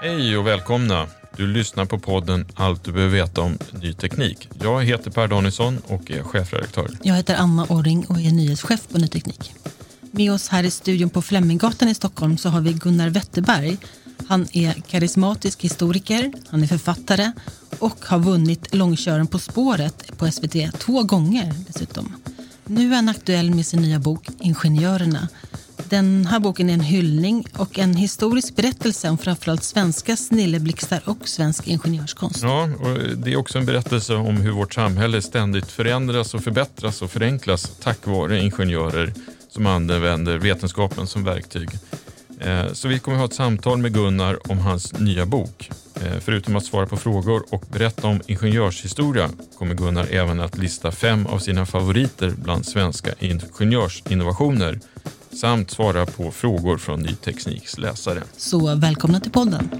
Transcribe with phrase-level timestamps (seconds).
[0.00, 1.06] Hej och välkomna!
[1.36, 4.48] Du lyssnar på podden Allt du behöver veta om ny teknik.
[4.62, 6.90] Jag heter Per Danielsson och är chefredaktör.
[7.02, 9.52] Jag heter Anna Orring och är nyhetschef på Ny Teknik.
[10.10, 13.76] Med oss här i studion på Fleminggatan i Stockholm så har vi Gunnar Wetterberg.
[14.28, 17.32] Han är karismatisk historiker, han är författare
[17.78, 22.16] och har vunnit långkören På spåret på SVT två gånger dessutom.
[22.64, 25.28] Nu är han aktuell med sin nya bok Ingenjörerna.
[25.90, 31.28] Den här boken är en hyllning och en historisk berättelse om framförallt svenska snilleblixtar och
[31.28, 32.42] svensk ingenjörskonst.
[32.42, 37.02] Ja, och det är också en berättelse om hur vårt samhälle ständigt förändras och förbättras
[37.02, 39.12] och förenklas tack vare ingenjörer
[39.50, 41.68] som använder vetenskapen som verktyg.
[42.40, 45.70] Eh, så vi kommer att ha ett samtal med Gunnar om hans nya bok.
[45.94, 50.92] Eh, förutom att svara på frågor och berätta om ingenjörshistoria kommer Gunnar även att lista
[50.92, 54.80] fem av sina favoriter bland svenska ingenjörsinnovationer
[55.32, 58.22] samt svara på frågor från Ny Tekniks läsare.
[58.36, 59.70] Så välkomna till podden.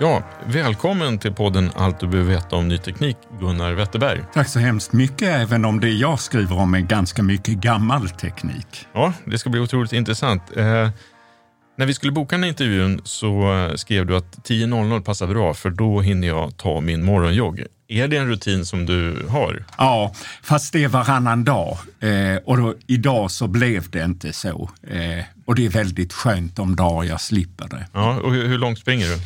[0.00, 4.24] Ja, välkommen till podden Allt du behöver veta om ny teknik, Gunnar Wetterberg.
[4.32, 8.86] Tack så hemskt mycket, även om det jag skriver om är ganska mycket gammal teknik.
[8.92, 10.42] Ja, det ska bli otroligt intressant.
[11.76, 15.54] När vi skulle boka den här intervjun så eh, skrev du att 10.00 passar bra
[15.54, 17.64] för då hinner jag ta min morgonjogg.
[17.88, 19.64] Är det en rutin som du har?
[19.78, 21.78] Ja, fast det är varannan dag.
[22.00, 24.70] Eh, och då, idag så blev det inte så.
[24.90, 27.86] Eh, och det är väldigt skönt de dagar jag slipper det.
[27.92, 29.18] Ja, och hur, hur långt springer du?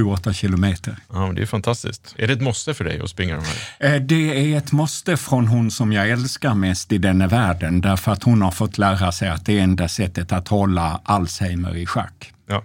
[0.00, 0.96] 7-8 kilometer.
[1.12, 2.14] Ja, det är fantastiskt.
[2.18, 3.94] Är det ett måste för dig att springa de här?
[3.94, 8.12] Eh, det är ett måste från hon som jag älskar mest i denna världen, därför
[8.12, 11.86] att hon har fått lära sig att det är enda sättet att hålla Alzheimer i
[11.86, 12.32] schack.
[12.46, 12.64] Ja.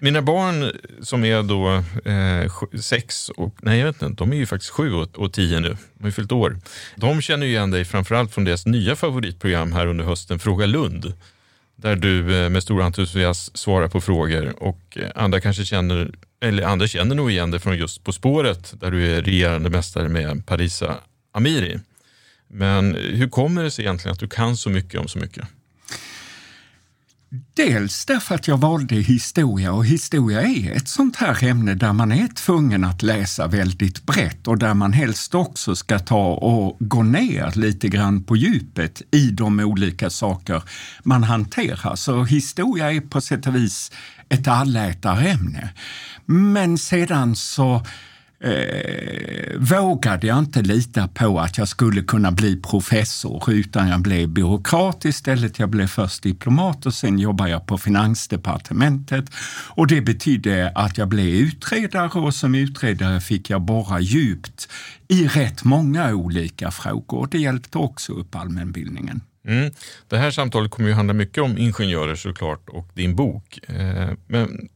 [0.00, 0.72] Mina barn
[1.02, 4.92] som är då eh, sex och, nej jag vet inte, de är ju faktiskt sju
[4.92, 5.68] och, och tio nu.
[5.68, 6.58] De har ju fyllt år.
[6.96, 11.12] De känner ju igen dig framförallt från deras nya favoritprogram här under hösten, Fråga Lund.
[11.76, 16.10] Där du eh, med stor entusiasm svarar på frågor och eh, andra kanske känner,
[16.40, 20.08] eller andra känner nog igen dig från just På spåret där du är regerande mästare
[20.08, 20.96] med Parisa
[21.32, 21.80] Amiri.
[22.48, 25.48] Men eh, hur kommer det sig egentligen att du kan så mycket om så mycket?
[27.54, 32.12] Dels därför att jag valde historia och historia är ett sånt här ämne där man
[32.12, 37.02] är tvungen att läsa väldigt brett och där man helst också ska ta och gå
[37.02, 40.62] ner lite grann på djupet i de olika saker
[41.02, 41.96] man hanterar.
[41.96, 43.92] Så historia är på sätt och vis
[44.28, 45.70] ett allätarämne.
[46.26, 47.86] Men sedan så
[48.40, 54.28] eh, vågade jag inte lita på att jag skulle kunna bli professor utan jag blev
[54.28, 55.58] byråkrat istället.
[55.58, 59.24] Jag blev först diplomat och sen jobbade jag på Finansdepartementet
[59.68, 64.68] och det betydde att jag blev utredare och som utredare fick jag borra djupt
[65.08, 67.28] i rätt många olika frågor.
[67.30, 69.20] Det hjälpte också upp allmänbildningen.
[69.48, 69.70] Mm.
[70.08, 73.58] Det här samtalet kommer ju handla mycket om ingenjörer såklart och din bok.
[73.68, 74.68] Eh, Men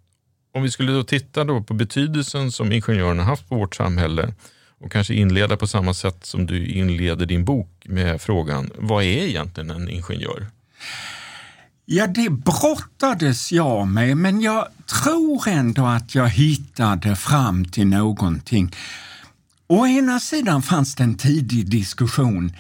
[0.53, 4.35] om vi skulle då titta då på betydelsen som ingenjörerna haft på vårt samhälle
[4.81, 9.27] och kanske inleda på samma sätt som du inleder din bok med frågan, vad är
[9.27, 10.47] egentligen en ingenjör?
[11.85, 14.69] Ja, det brottades jag med, men jag
[15.03, 18.75] tror ändå att jag hittade fram till någonting.
[19.67, 22.53] Å ena sidan fanns det en tidig diskussion.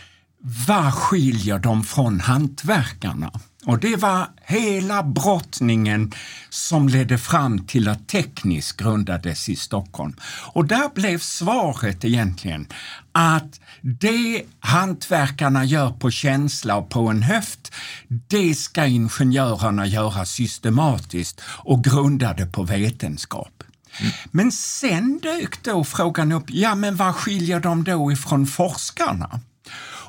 [0.66, 3.32] Vad skiljer dem från hantverkarna?
[3.66, 6.12] Och det var hela brottningen
[6.50, 10.16] som ledde fram till att Teknisk grundades i Stockholm.
[10.52, 12.66] Och där blev svaret egentligen
[13.12, 17.72] att det hantverkarna gör på känsla och på en höft,
[18.08, 23.62] det ska ingenjörerna göra systematiskt och grundade på vetenskap.
[24.00, 24.12] Mm.
[24.30, 29.40] Men sen dök då frågan upp, ja men vad skiljer de då ifrån forskarna?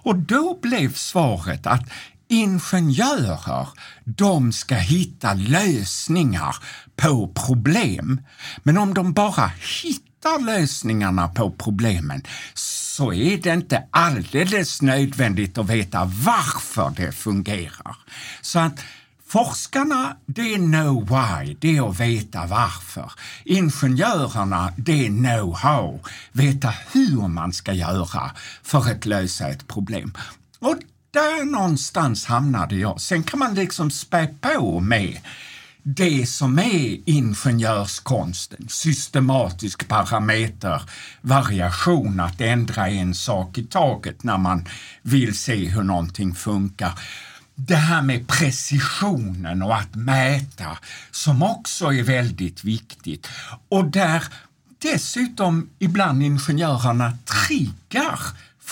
[0.03, 1.83] Och då blev svaret att
[2.31, 3.67] ingenjörer,
[4.05, 6.55] de ska hitta lösningar
[6.95, 8.21] på problem.
[8.63, 9.51] Men om de bara
[9.83, 12.23] hittar lösningarna på problemen
[12.53, 17.95] så är det inte alldeles nödvändigt att veta varför det fungerar.
[18.41, 18.79] Så att
[19.27, 23.11] Forskarna, det är know why, det är att veta varför.
[23.45, 25.99] Ingenjörerna, det är know-how,
[26.31, 28.31] veta hur man ska göra
[28.63, 30.13] för att lösa ett problem.
[30.59, 30.75] Och
[31.11, 33.01] där någonstans hamnade jag.
[33.01, 35.17] Sen kan man liksom spä på med
[35.83, 44.65] det som är ingenjörskonsten, systematisk parametervariation, att ändra en sak i taget när man
[45.01, 46.99] vill se hur någonting funkar.
[47.55, 50.77] Det här med precisionen och att mäta
[51.11, 53.27] som också är väldigt viktigt
[53.69, 54.23] och där
[54.81, 58.19] dessutom ibland ingenjörerna triggar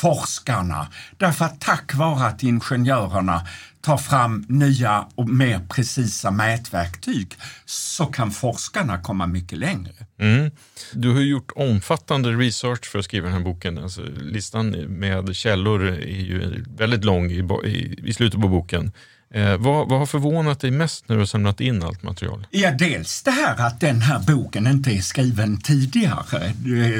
[0.01, 0.88] forskarna.
[1.18, 3.48] Därför att tack vare att ingenjörerna
[3.81, 7.34] tar fram nya och mer precisa mätverktyg
[7.66, 9.92] så kan forskarna komma mycket längre.
[10.19, 10.51] Mm.
[10.94, 13.78] Du har gjort omfattande research för att skriva den här boken.
[13.78, 14.69] Alltså, listan
[15.00, 18.92] med källor är ju väldigt lång i, i, i slutet på boken.
[19.34, 22.48] Eh, vad, vad, har förvånat dig mest när du har samlat in allt material?
[22.52, 26.54] Ja, dels det här att den här boken inte är skriven tidigare.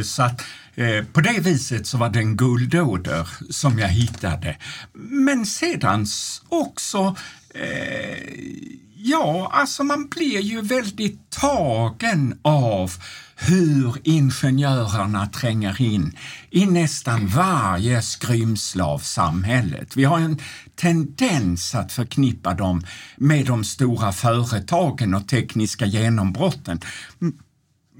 [0.04, 4.58] Så att Eh, Eh, på det viset så var det en guldåder som jag hittade.
[4.94, 6.06] Men sedan
[6.50, 7.16] också
[7.54, 12.92] eh, Ja, alltså man blir ju väldigt tagen av
[13.36, 16.18] hur ingenjörerna tränger in
[16.50, 19.98] i nästan varje skrymsle av samhället.
[19.98, 20.40] Vi har en
[20.76, 22.86] tendens att förknippa dem
[23.18, 26.80] med de stora företagen och tekniska genombrotten.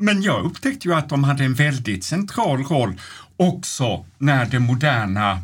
[0.02, 3.02] Men jag upptäckte ju att de hade en väldigt central roll
[3.38, 5.42] också när den moderna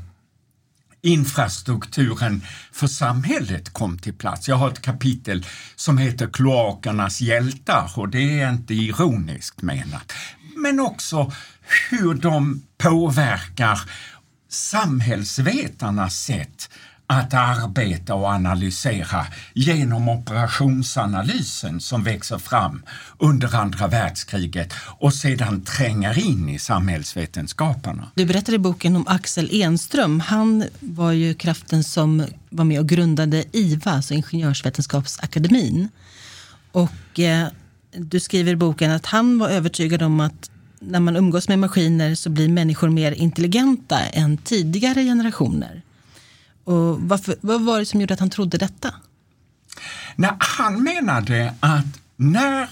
[1.01, 2.41] infrastrukturen
[2.71, 4.47] för samhället kom till plats.
[4.47, 10.13] Jag har ett kapitel som heter Kloakernas hjältar och det är inte ironiskt menat.
[10.57, 11.31] Men också
[11.89, 13.79] hur de påverkar
[14.49, 16.69] samhällsvetarnas sätt
[17.07, 22.83] att arbeta och analysera genom operationsanalysen som växer fram
[23.17, 28.11] under andra världskriget och sedan tränger in i samhällsvetenskaperna.
[28.15, 30.19] Du berättar i boken om Axel Enström.
[30.19, 35.89] Han var ju kraften som var med och grundade IVA, alltså Ingenjörsvetenskapsakademin.
[36.71, 37.47] Och eh,
[37.91, 40.49] du skriver i boken att han var övertygad om att
[40.79, 45.81] när man umgås med maskiner så blir människor mer intelligenta än tidigare generationer.
[46.65, 48.93] Och varför, vad var det som gjorde att han trodde detta?
[50.15, 51.85] Nej, han menade att
[52.15, 52.69] när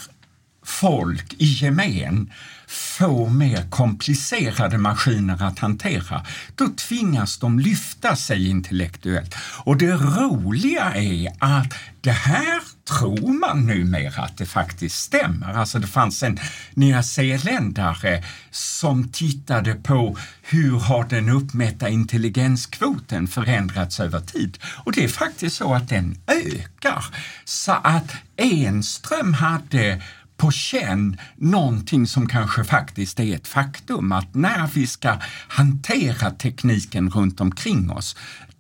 [0.63, 2.31] folk i gemen
[2.73, 6.25] få mer komplicerade maskiner att hantera,
[6.55, 9.35] då tvingas de lyfta sig intellektuellt.
[9.65, 15.53] Och det roliga är att det här tror man numera att det faktiskt stämmer.
[15.53, 16.39] Alltså det fanns en
[16.73, 24.57] nyzeeländare som tittade på hur har den uppmätta intelligenskvoten förändrats över tid?
[24.85, 27.05] Och det är faktiskt så att den ökar.
[27.45, 30.01] Så att Enström hade
[30.43, 37.09] på känn någonting som kanske faktiskt är ett faktum, att när vi ska hantera tekniken
[37.09, 38.15] runt omkring oss,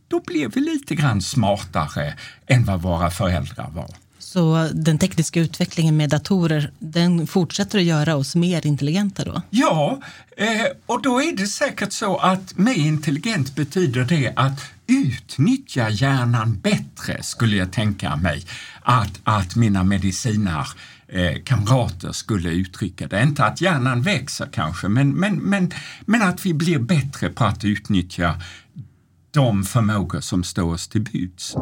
[0.07, 2.13] då blir vi lite grann smartare
[2.47, 3.95] än vad våra föräldrar var.
[4.19, 9.41] Så den tekniska utvecklingen med datorer, den fortsätter att göra oss mer intelligenta då?
[9.49, 10.01] Ja,
[10.37, 16.59] eh, och då är det säkert så att med intelligent betyder det att utnyttja hjärnan
[16.59, 18.45] bättre, skulle jag tänka mig
[18.81, 20.67] att, att mina mediciner
[21.13, 23.23] eh, kamrater skulle uttrycka det.
[23.23, 25.71] Inte att hjärnan växer kanske, men, men, men,
[26.05, 28.41] men att vi blir bättre på att utnyttja
[29.31, 31.55] de förmågor som står oss till buds.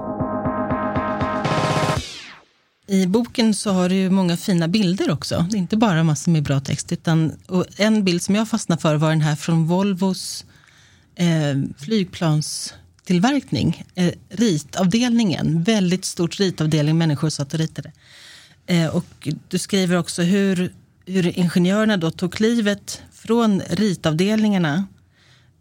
[2.87, 5.45] I boken så har du många fina bilder också.
[5.49, 6.91] Det är inte bara massor med bra text.
[6.91, 7.33] Utan,
[7.77, 10.45] en bild som jag fastnade för var den här från Volvos
[11.15, 13.83] eh, flygplanstillverkning.
[13.95, 17.91] Eh, ritavdelningen, väldigt stort ritavdelning, människor satt och ritade.
[18.71, 20.73] Eh, och du skriver också hur,
[21.05, 24.87] hur ingenjörerna då tog klivet från ritavdelningarna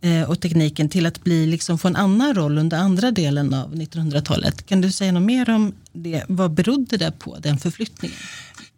[0.01, 3.75] eh, och tekniken till att bli, liksom, få en annan roll under andra delen av
[3.75, 4.67] 1900-talet.
[4.67, 6.25] Kan du säga något mer om det?
[6.29, 8.17] Vad berodde det på, den förflyttningen?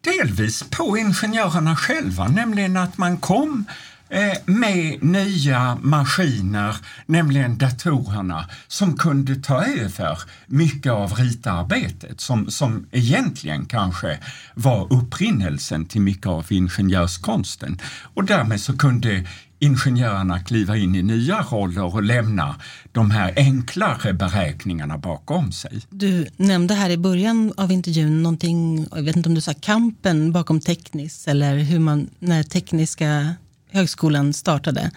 [0.01, 3.65] Delvis på ingenjörerna själva, nämligen att man kom
[4.13, 6.77] Eh, med nya maskiner,
[7.07, 14.19] nämligen datorerna, som kunde ta över mycket av ritarbetet som, som egentligen kanske
[14.55, 17.79] var upprinnelsen till mycket av ingenjörskonsten.
[18.15, 19.27] Och därmed så kunde
[19.59, 22.57] ingenjörerna kliva in i nya roller och lämna
[22.93, 25.81] de här enklare beräkningarna bakom sig.
[25.91, 30.33] Du nämnde här i början av intervjun någonting, jag vet inte om du sa kampen
[30.33, 33.35] bakom tekniskt eller hur man, när tekniska
[33.73, 34.91] högskolan startade.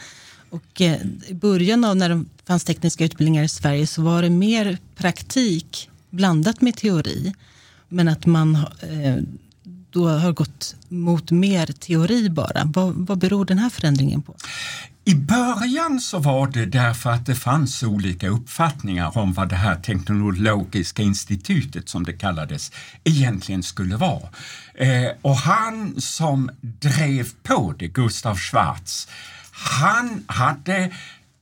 [0.50, 4.30] Och eh, i början av när det fanns tekniska utbildningar i Sverige så var det
[4.30, 7.34] mer praktik blandat med teori.
[7.90, 9.18] Men att man eh,
[9.90, 12.62] då har gått mot mer teori bara.
[12.66, 14.36] Vad, vad beror den här förändringen på?
[15.08, 19.76] I början så var det därför att det fanns olika uppfattningar om vad det här
[19.76, 22.72] teknologiska institutet som det kallades
[23.04, 24.30] egentligen skulle vara.
[24.74, 29.08] Eh, och han som drev på det, Gustav Schwarz,
[29.52, 30.92] han hade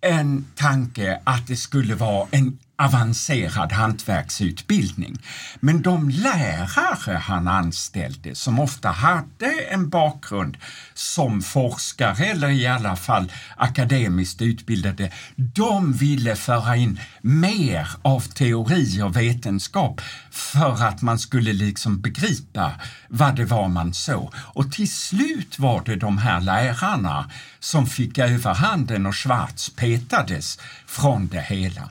[0.02, 5.18] en tanke att det skulle vara en avancerad hantverksutbildning.
[5.60, 10.58] Men de lärare han anställde som ofta hade en bakgrund
[10.94, 19.02] som forskare eller i alla fall akademiskt utbildade, de ville föra in mer av teori
[19.02, 22.72] och vetenskap för att man skulle liksom begripa
[23.08, 24.34] vad det var man såg.
[24.36, 31.28] Och till slut var det de här lärarna som fick överhanden och Schwarz petades från
[31.28, 31.90] det hela.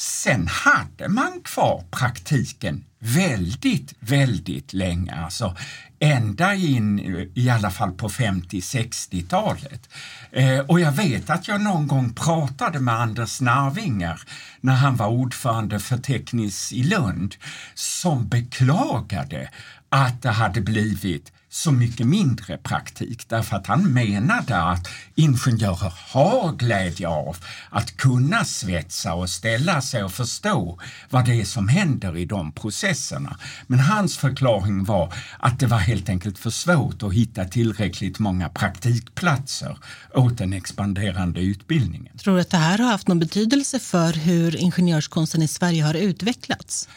[0.00, 5.56] Sen hade man kvar praktiken väldigt, väldigt länge, alltså
[5.98, 7.00] ända in
[7.34, 9.88] i alla fall på 50-60-talet.
[10.32, 14.20] Eh, och jag vet att jag någon gång pratade med Anders Narvinger
[14.60, 17.36] när han var ordförande för Teknis i Lund
[17.74, 19.50] som beklagade
[19.88, 26.52] att det hade blivit så mycket mindre praktik därför att han menade att ingenjörer har
[26.52, 27.36] glädje av
[27.70, 30.78] att kunna svetsa och ställa sig och förstå
[31.10, 33.36] vad det är som händer i de processerna.
[33.66, 38.48] Men hans förklaring var att det var helt enkelt för svårt att hitta tillräckligt många
[38.48, 39.78] praktikplatser
[40.14, 42.18] åt den expanderande utbildningen.
[42.18, 45.94] Tror du att det här har haft någon betydelse för hur ingenjörskonsten i Sverige har
[45.94, 46.88] utvecklats?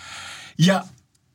[0.56, 0.86] Ja,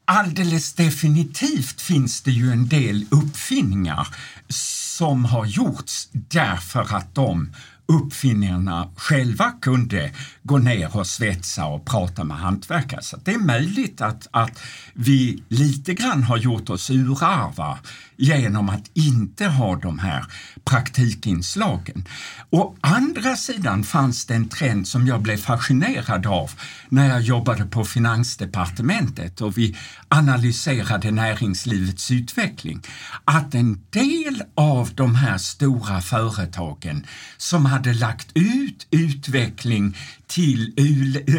[0.09, 4.09] alldeles definitivt finns det ju en del uppfinningar
[4.49, 7.53] som har gjorts därför att de
[7.87, 10.13] uppfinningarna själva kunde
[10.49, 13.03] gå ner och svetsa och prata med hantverkare.
[13.03, 14.61] Så det är möjligt att, att
[14.95, 17.79] vi lite grann har gjort oss urarva
[18.17, 20.25] genom att inte ha de här
[20.65, 22.05] praktikinslagen.
[22.51, 26.51] Å andra sidan fanns det en trend som jag blev fascinerad av
[26.89, 29.77] när jag jobbade på Finansdepartementet och vi
[30.09, 32.81] analyserade näringslivets utveckling.
[33.25, 39.97] Att en del av de här stora företagen som hade lagt ut utveckling
[40.29, 40.75] till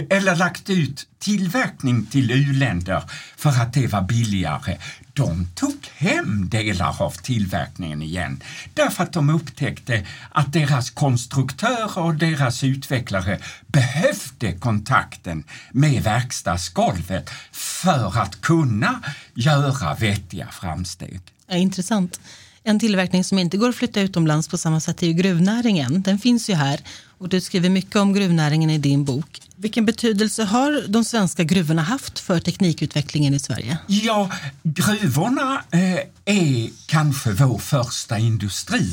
[0.09, 3.03] eller lagt ut tillverkning till uländer
[3.37, 4.77] för att det var billigare.
[5.13, 8.43] De tog hem delar av tillverkningen igen
[8.73, 18.19] därför att de upptäckte att deras konstruktörer och deras utvecklare behövde kontakten med verkstadsgolvet för
[18.19, 19.03] att kunna
[19.33, 21.21] göra vettiga framsteg.
[21.47, 22.19] Ja, intressant.
[22.63, 26.01] En tillverkning som inte går att flytta utomlands på samma sätt är ju gruvnäringen.
[26.01, 26.79] Den finns ju här
[27.17, 29.41] och du skriver mycket om gruvnäringen i din bok.
[29.55, 33.77] Vilken betydelse har de svenska gruvorna haft för teknikutvecklingen i Sverige?
[33.87, 34.31] Ja,
[34.63, 38.85] gruvorna eh, är kanske vår första industri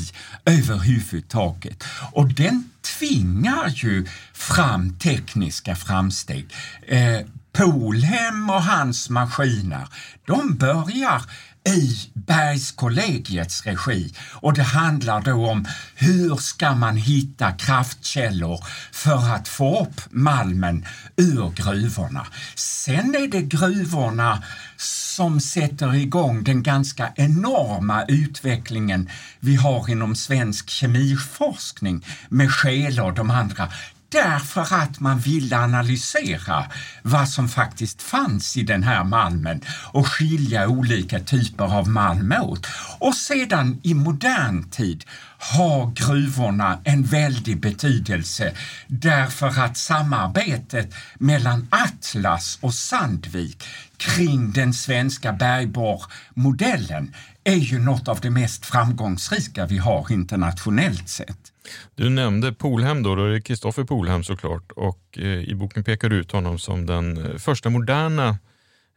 [0.45, 6.45] överhuvudtaget och den tvingar ju fram tekniska framsteg.
[6.87, 7.19] Eh,
[7.57, 9.87] Polhem och hans maskiner,
[10.25, 11.21] de börjar
[11.67, 19.47] i Bergskollegiets regi och det handlar då om hur ska man hitta kraftkällor för att
[19.47, 22.27] få upp malmen ur gruvorna.
[22.55, 24.43] Sen är det gruvorna
[24.77, 29.09] som sätter igång den ganska enorma utvecklingen
[29.39, 33.69] vi har inom svensk kemiforskning med Scheele och de andra
[34.09, 36.65] därför att man ville analysera
[37.01, 39.61] vad som faktiskt fanns i den här malmen
[39.91, 42.67] och skilja olika typer av malm åt.
[42.99, 45.05] Och sedan i modern tid
[45.39, 48.53] har gruvorna en väldig betydelse
[48.87, 53.63] därför att samarbetet mellan Atlas och Sandvik
[53.97, 61.56] kring den svenska bergborrmodellen är ju något av det mest framgångsrika vi har internationellt sett.
[61.95, 66.09] Du nämnde Polhem då, då är det Kristoffer Polhem såklart och eh, i boken pekar
[66.09, 68.37] du ut honom som den eh, första moderna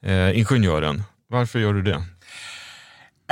[0.03, 1.03] eh, ingenjören.
[1.29, 2.03] Varför gör du det?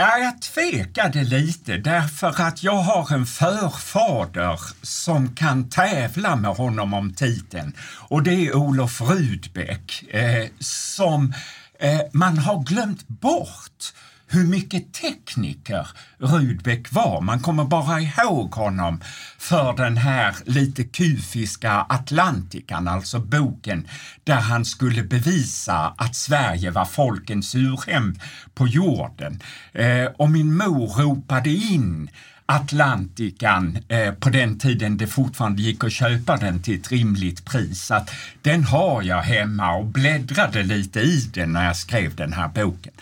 [0.00, 6.94] Ja, jag tvekade lite därför att jag har en förfader som kan tävla med honom
[6.94, 7.72] om titeln
[8.08, 11.32] och det är Olof Rudbeck eh, som
[11.78, 13.92] eh, man har glömt bort
[14.28, 17.20] hur mycket tekniker Rudbeck var.
[17.20, 19.00] Man kommer bara ihåg honom
[19.38, 23.88] för den här lite kufiska Atlantikan, alltså boken
[24.24, 28.18] där han skulle bevisa att Sverige var folkens urhem
[28.54, 29.42] på jorden.
[29.72, 32.10] Eh, och min mor ropade in
[32.46, 37.90] Atlantikan eh, på den tiden det fortfarande gick att köpa den till ett rimligt pris.
[37.90, 38.10] Att
[38.42, 42.92] den har jag hemma och bläddrade lite i den när jag skrev den här boken.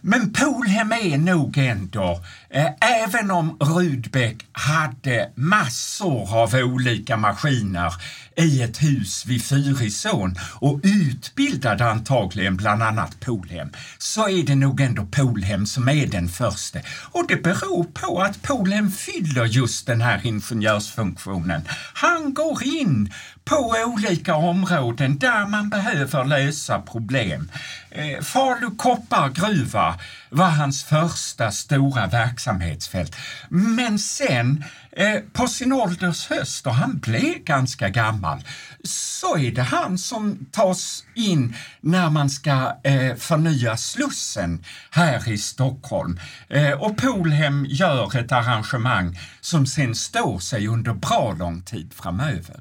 [0.00, 2.66] Men Polhem är nog ändå, eh,
[3.04, 7.94] även om Rudbeck hade massor av olika maskiner
[8.36, 14.80] i ett hus vid Fyrisån och utbildade antagligen bland annat Polhem, så är det nog
[14.80, 16.78] ändå Polhem som är den första.
[17.12, 21.62] Och det beror på att Polhem fyller just den här ingenjörsfunktionen.
[21.94, 23.12] Han går in
[23.44, 27.50] på olika områden där man behöver lösa problem.
[27.90, 29.94] Eh, Falu koppargruva
[30.30, 33.16] var hans första stora verksamhetsfält.
[33.48, 38.44] Men sen eh, på sin ålders höst, och han blev ganska gammal,
[38.84, 45.38] så är det han som tas in när man ska eh, förnya Slussen här i
[45.38, 46.20] Stockholm.
[46.48, 52.60] Eh, och Polhem gör ett arrangemang som sen står sig under bra lång tid framöver.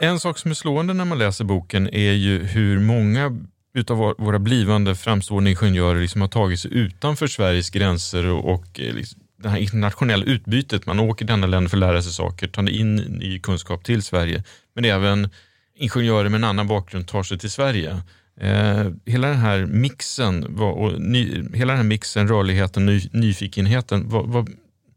[0.00, 3.38] En sak som är slående när man läser boken är ju hur många
[3.74, 8.94] utav våra blivande framstående ingenjörer liksom har tagit sig utanför Sveriges gränser och, och eh,
[8.94, 10.86] liksom, det här internationella utbytet.
[10.86, 14.02] Man åker till andra länder för att lära sig saker, tar in ny kunskap till
[14.02, 14.44] Sverige.
[14.74, 15.28] Men även
[15.76, 18.02] ingenjörer med en annan bakgrund tar sig till Sverige.
[18.40, 24.26] Eh, hela den här mixen, och ny, hela den här mixen, rörligheten, ny, nyfikenheten, vad,
[24.26, 24.50] vad,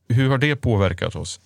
[0.10, 1.40] hur har det påverkat oss?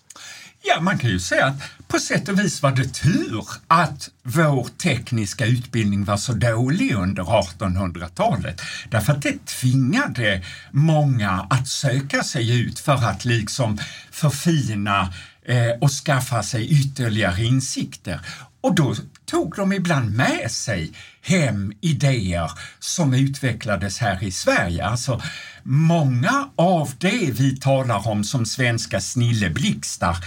[0.67, 4.67] Ja, man kan ju säga att på sätt och vis var det tur att vår
[4.78, 8.62] tekniska utbildning var så dålig under 1800-talet.
[8.89, 13.78] Därför att det tvingade många att söka sig ut för att liksom
[14.12, 15.13] förfina
[15.45, 18.19] eh, och skaffa sig ytterligare insikter.
[18.62, 24.85] Och då tog de ibland med sig hem idéer som utvecklades här i Sverige.
[24.85, 25.21] Alltså,
[25.63, 30.17] många av det vi talar om som svenska snilleblixtar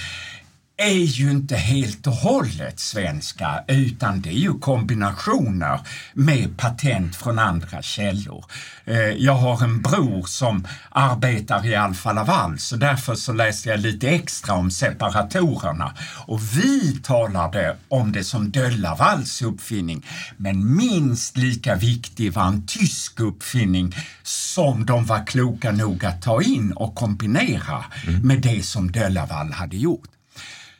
[0.81, 5.81] är ju inte helt och hållet svenska utan det är ju kombinationer
[6.15, 8.45] med patent från andra källor.
[8.85, 13.81] Eh, jag har en bror som arbetar i Alfa Laval så därför så läste jag
[13.81, 15.95] lite extra om separatorerna
[16.27, 23.21] och vi talade om det som Döllavals uppfinning men minst lika viktig var en tysk
[23.21, 28.21] uppfinning som de var kloka nog att ta in och kombinera mm.
[28.21, 30.09] med det som Döllavall hade gjort.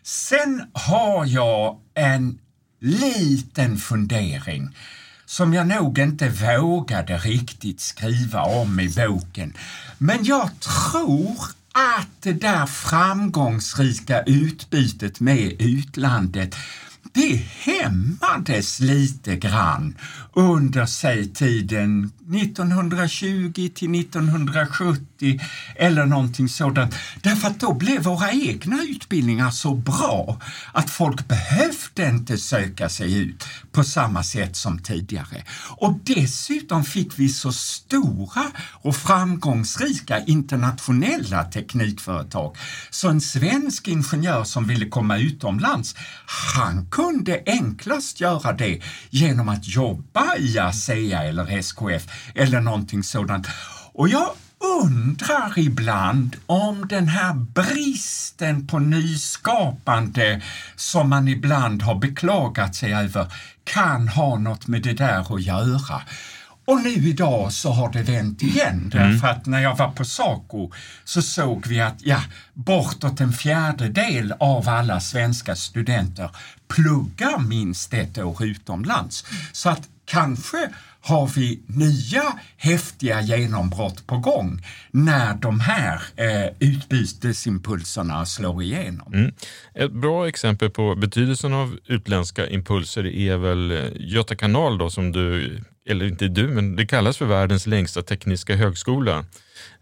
[0.09, 2.39] Sen har jag en
[2.81, 4.77] liten fundering
[5.27, 9.53] som jag nog inte vågade riktigt skriva om i boken.
[9.99, 11.37] Men jag tror
[11.73, 16.55] att det där framgångsrika utbytet med utlandet
[17.13, 19.97] det hämmades lite grann
[20.33, 25.41] under sig tiden 1920 till 1970
[25.77, 26.95] eller någonting sådant.
[27.23, 30.41] Därför att då blev våra egna utbildningar så bra
[30.73, 35.45] att folk behövde inte söka sig ut på samma sätt som tidigare.
[35.77, 42.57] Och dessutom fick vi så stora och framgångsrika internationella teknikföretag.
[42.91, 45.95] Så en svensk ingenjör som ville komma utomlands,
[46.57, 53.47] han kunde enklast göra det genom att jobba i ASEA eller SKF eller någonting sådant.
[53.93, 54.31] Och jag
[54.83, 60.43] undrar ibland om den här bristen på nyskapande
[60.77, 63.33] som man ibland har beklagat sig över
[63.65, 66.03] kan ha något med det där att göra.
[66.69, 69.31] Och nu idag så har det vänt igen därför mm.
[69.31, 70.71] att när jag var på Saco
[71.05, 72.21] så såg vi att ja,
[72.55, 76.31] bortåt en fjärdedel av alla svenska studenter
[76.69, 79.25] pluggar minst ett år utomlands.
[79.53, 80.69] Så att kanske
[81.01, 82.23] har vi nya
[82.57, 89.15] häftiga genombrott på gång när de här eh, utbytesimpulserna slår igenom.
[89.15, 89.35] Mm.
[89.75, 95.13] Ett bra exempel på betydelsen av utländska impulser är väl eh, Göta kanal då som
[95.13, 95.59] du,
[95.89, 99.25] eller inte du, men det kallas för världens längsta tekniska högskola.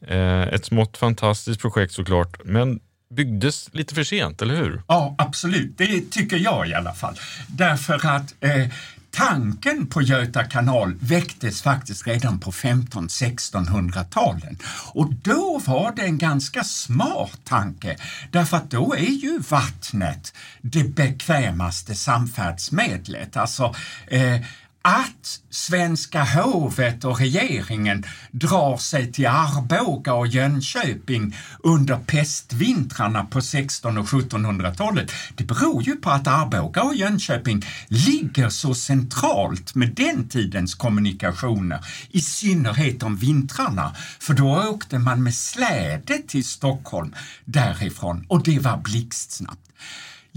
[0.08, 4.82] Eh, ett smått fantastiskt projekt såklart, men byggdes lite för sent, eller hur?
[4.88, 5.78] Ja, absolut.
[5.78, 7.14] Det tycker jag i alla fall.
[7.48, 8.68] Därför att eh,
[9.16, 14.58] tanken på Göta kanal väcktes faktiskt redan på 1500-1600-talen.
[14.92, 17.96] Och då var det en ganska smart tanke,
[18.30, 23.36] därför att då är ju vattnet det bekvämaste samfärdsmedlet.
[23.36, 23.74] Alltså,
[24.06, 24.40] eh,
[24.86, 34.02] att svenska hovet och regeringen drar sig till Arboga och Jönköping under pestvintrarna på 1600
[34.02, 40.28] och 1700-talet, det beror ju på att Arboga och Jönköping ligger så centralt med den
[40.28, 48.26] tidens kommunikationer, i synnerhet om vintrarna, för då åkte man med släde till Stockholm därifrån
[48.28, 49.60] och det var blixtsnabbt.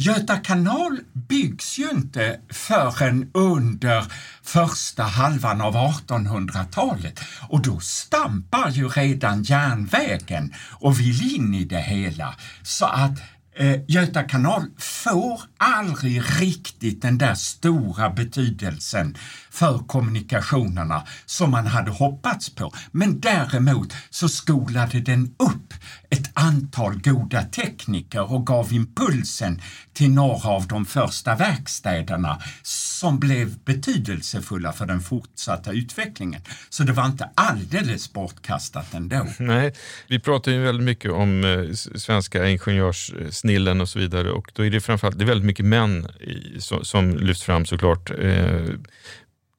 [0.01, 4.05] Göta kanal byggs ju inte förrän under
[4.43, 11.81] första halvan av 1800-talet och då stampar ju redan järnvägen och vill in i det
[11.81, 12.35] hela.
[12.63, 13.19] Så att
[13.55, 19.17] eh, Göta kanal får aldrig riktigt den där stora betydelsen
[19.59, 22.73] för kommunikationerna som man hade hoppats på.
[22.91, 25.73] Men däremot så skolade den upp
[26.09, 29.61] ett antal goda tekniker och gav impulsen
[29.93, 36.41] till några av de första verkstäderna som blev betydelsefulla för den fortsatta utvecklingen.
[36.69, 39.27] Så det var inte alldeles bortkastat ändå.
[39.39, 39.73] Nej,
[40.07, 44.69] vi pratar ju väldigt mycket om eh, svenska ingenjörssnillen och så vidare och då är
[44.69, 48.11] det framförallt det är väldigt mycket män i, som, som lyfts fram såklart.
[48.19, 48.65] Eh,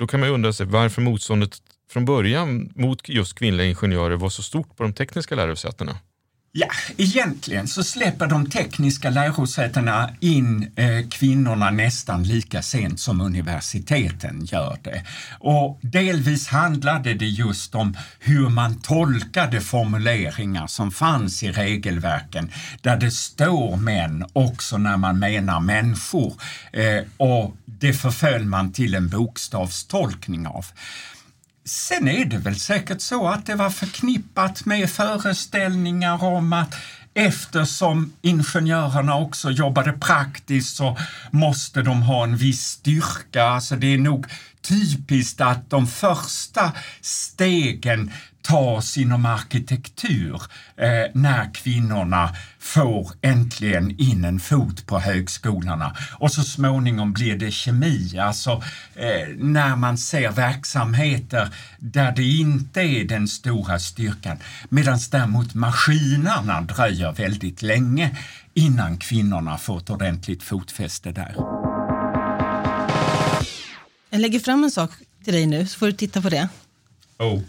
[0.00, 4.28] då kan man ju undra sig varför motståndet från början mot just kvinnliga ingenjörer var
[4.28, 5.98] så stort på de tekniska lärosätena.
[6.52, 14.44] Ja, egentligen så släpper de tekniska lärosätena in eh, kvinnorna nästan lika sent som universiteten
[14.44, 15.04] gör det.
[15.38, 22.96] Och delvis handlade det just om hur man tolkade formuleringar som fanns i regelverken där
[22.96, 26.34] det står män också när man menar människor.
[26.72, 30.66] Eh, och det förföll man till en bokstavstolkning av.
[31.64, 36.74] Sen är det väl säkert så att det var förknippat med föreställningar om att
[37.14, 40.98] eftersom ingenjörerna också jobbade praktiskt så
[41.30, 43.44] måste de ha en viss styrka.
[43.44, 44.26] Alltså det är nog
[44.62, 50.42] typiskt att de första stegen tas inom arkitektur
[50.76, 55.96] eh, när kvinnorna får äntligen in en fot på högskolorna.
[56.18, 58.62] Och så småningom blir det kemi, alltså
[58.94, 61.48] eh, när man ser verksamheter
[61.78, 64.38] där det inte är den stora styrkan.
[64.68, 68.16] Medan däremot maskinerna dröjer väldigt länge
[68.54, 71.34] innan kvinnorna får ett ordentligt fotfäste där.
[74.10, 74.90] Jag lägger fram en sak
[75.24, 76.48] till dig nu, så får du titta på det.
[77.18, 77.40] Oh.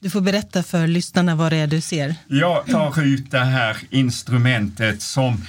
[0.00, 2.14] Du får berätta för lyssnarna vad det är du ser.
[2.28, 5.44] Jag tar ut det här instrumentet som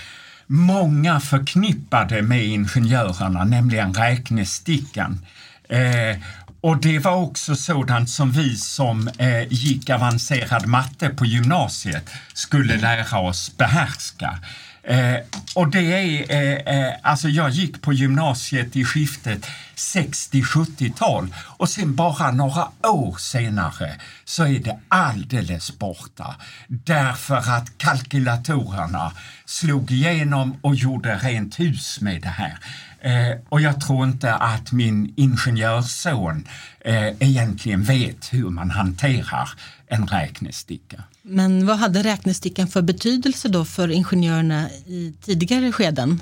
[0.48, 5.26] många förknippade med ingenjörerna, nämligen räknestickan.
[5.70, 6.18] Eh,
[6.62, 12.78] och det var också sådant som vi som eh, gick avancerad matte på gymnasiet skulle
[12.78, 14.40] lära oss behärska.
[14.88, 15.20] Eh,
[15.56, 19.46] och det är, eh, eh, alltså jag gick på gymnasiet i skiftet
[19.76, 23.96] 60-70-tal och sen bara några år senare
[24.26, 26.36] så är det alldeles borta.
[26.68, 29.12] Därför att kalkylatorerna
[29.46, 32.58] slog igenom och gjorde rent hus med det här.
[33.02, 36.48] Eh, och jag tror inte att min ingenjörsson
[36.80, 39.50] eh, egentligen vet hur man hanterar
[39.88, 41.04] en räknesticka.
[41.22, 46.22] Men vad hade räknestickan för betydelse då för ingenjörerna i tidigare skeden?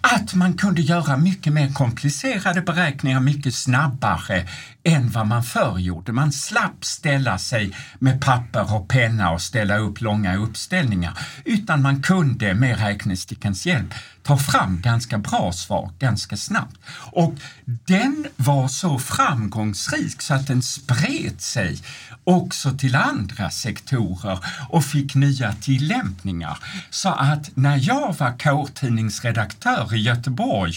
[0.00, 4.48] Att man kunde göra mycket mer komplicerade beräkningar mycket snabbare
[4.82, 6.12] än vad man förr gjorde.
[6.12, 12.02] Man slapp ställa sig med papper och penna och ställa upp långa uppställningar utan man
[12.02, 16.76] kunde med räknestickans hjälp ta fram ganska bra svar ganska snabbt.
[17.12, 21.78] Och den var så framgångsrik så att den spred sig
[22.24, 26.58] också till andra sektorer och fick nya tillämpningar.
[26.90, 30.72] Så att när jag var kårtidningsredaktör i Göteborg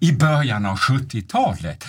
[0.00, 1.84] i början av 70-talet.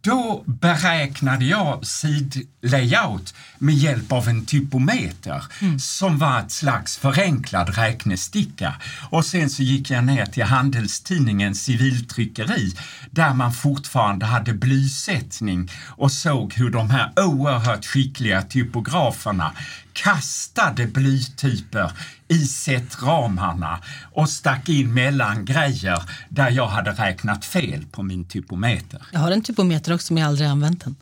[0.00, 5.78] Då beräknade jag sidlayout med hjälp av en typometer mm.
[5.78, 8.74] som var ett slags förenklad räknesticka.
[9.10, 12.74] Och sen så gick jag ner till Handelstidningen civiltryckeri
[13.10, 19.52] där man fortfarande hade blysättning och såg hur de här oerhört skickliga typograferna
[19.92, 21.92] kastade blytyper
[22.32, 23.78] i setramarna
[24.12, 29.02] och stack in mellan grejer där jag hade räknat fel på min typometer.
[29.12, 30.96] Jag har en typometer också men jag har aldrig använt den.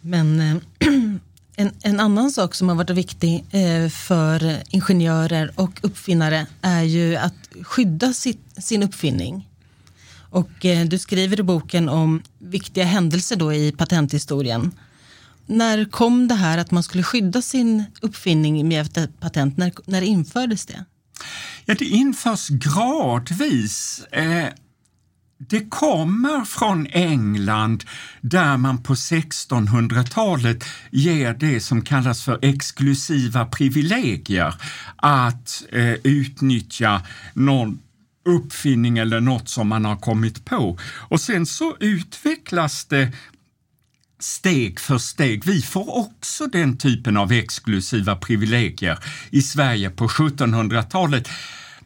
[0.00, 0.56] Men eh,
[1.56, 7.16] en, en, annan sak som har varit viktig eh, för ingenjörer och uppfinnare är ju
[7.16, 9.48] att skydda sitt, sin uppfinning.
[10.30, 14.72] Och eh, du skriver i boken om viktiga händelser då i patenthistorien
[15.46, 19.56] när kom det här att man skulle skydda sin uppfinning med ett patent?
[19.56, 20.84] När, när infördes det?
[21.64, 24.04] Ja, det införs gradvis.
[24.12, 24.48] Eh,
[25.48, 27.84] det kommer från England
[28.20, 34.54] där man på 1600-talet ger det som kallas för exklusiva privilegier
[34.96, 37.02] att eh, utnyttja
[37.34, 37.78] någon
[38.24, 40.78] uppfinning eller något som man har kommit på.
[40.94, 43.12] Och sen så utvecklas det
[44.22, 45.44] steg för steg.
[45.46, 48.98] Vi får också den typen av exklusiva privilegier
[49.30, 51.28] i Sverige på 1700-talet.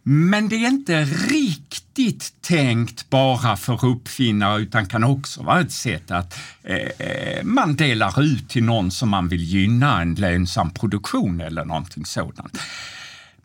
[0.02, 6.10] Men det är inte riktigt tänkt bara för uppfinnare utan kan också vara ett sätt
[6.10, 11.40] att eh, eh man delar ut till någon som man vill gynna, en lönsam produktion
[11.40, 12.58] eller någonting sådant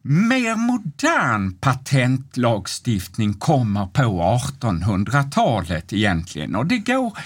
[0.03, 7.17] mer modern patentlagstiftning kommer på 1800-talet egentligen och det går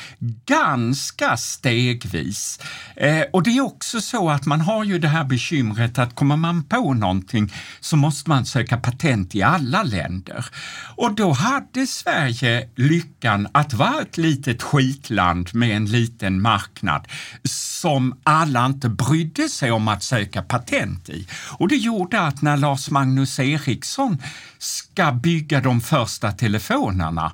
[0.45, 2.59] ganska stegvis.
[2.95, 6.37] Eh, och det är också så att man har ju det här bekymret att kommer
[6.37, 10.45] man på någonting så måste man söka patent i alla länder.
[10.95, 17.07] Och då hade Sverige lyckan att vara ett litet skitland med en liten marknad
[17.43, 21.27] som alla inte brydde sig om att söka patent i.
[21.57, 24.17] Och det gjorde att när Lars Magnus Eriksson
[24.57, 27.31] ska bygga de första telefonerna.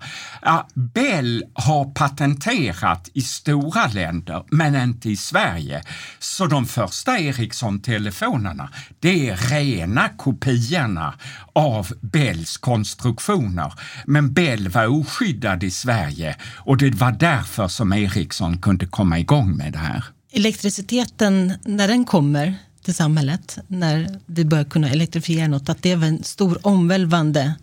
[0.73, 5.83] Bell har patenterat i stora länder, men inte i Sverige.
[6.19, 11.13] Så de första Ericsson-telefonerna, det är rena kopiorna
[11.53, 13.73] av Bells konstruktioner.
[14.05, 19.57] Men Bell var oskyddad i Sverige och det var därför som Ericsson kunde komma igång
[19.57, 20.03] med det här.
[20.33, 25.69] Elektriciteten, när den kommer, till samhället när vi börjar kunna elektrifiera något.
[25.69, 27.53] Att det var en stor omvälvande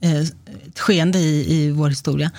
[0.00, 0.24] eh,
[0.76, 2.30] skeende i, i vår historia.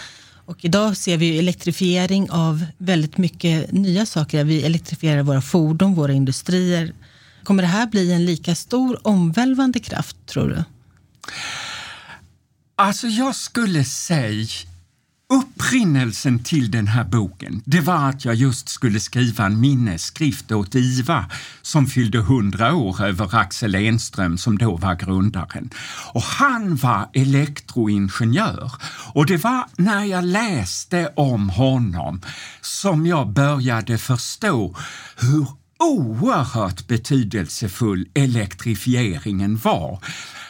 [0.46, 4.44] Och idag ser vi elektrifiering av väldigt mycket nya saker.
[4.44, 6.94] Vi elektrifierar våra fordon, våra industrier.
[7.44, 10.64] Kommer det här bli en lika stor omvälvande kraft, tror du?
[12.76, 14.48] Alltså jag skulle säga
[15.30, 20.76] Upprinnelsen till den här boken, det var att jag just skulle skriva en minnesskrift åt
[20.76, 21.26] IVA
[21.62, 25.70] som fyllde 100 år över Axel Enström som då var grundaren.
[26.14, 28.72] Och han var elektroingenjör
[29.14, 32.22] och det var när jag läste om honom
[32.62, 34.76] som jag började förstå
[35.18, 35.48] hur
[35.80, 40.00] oerhört betydelsefull elektrifieringen var.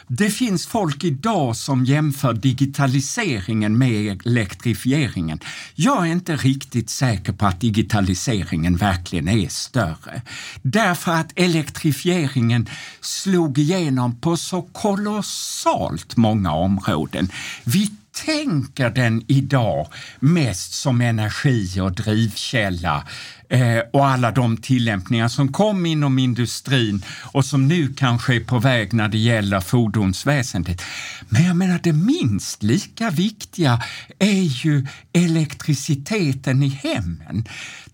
[0.07, 5.39] Det finns folk idag som jämför digitaliseringen med elektrifieringen.
[5.75, 10.21] Jag är inte riktigt säker på att digitaliseringen verkligen är större.
[10.61, 12.69] Därför att elektrifieringen
[13.01, 17.29] slog igenom på så kolossalt många områden.
[17.63, 17.91] Vi
[18.25, 19.87] tänker den idag
[20.19, 23.07] mest som energi och drivkälla
[23.49, 28.59] eh, och alla de tillämpningar som kom inom industrin och som nu kanske är på
[28.59, 30.81] väg när det gäller fordonsväsendet.
[31.29, 33.81] Men jag menar det minst lika viktiga
[34.19, 37.47] är ju elektriciteten i hemmen.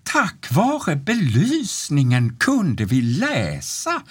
[0.03, 4.01] Tack vare belysningen kunde vi läsa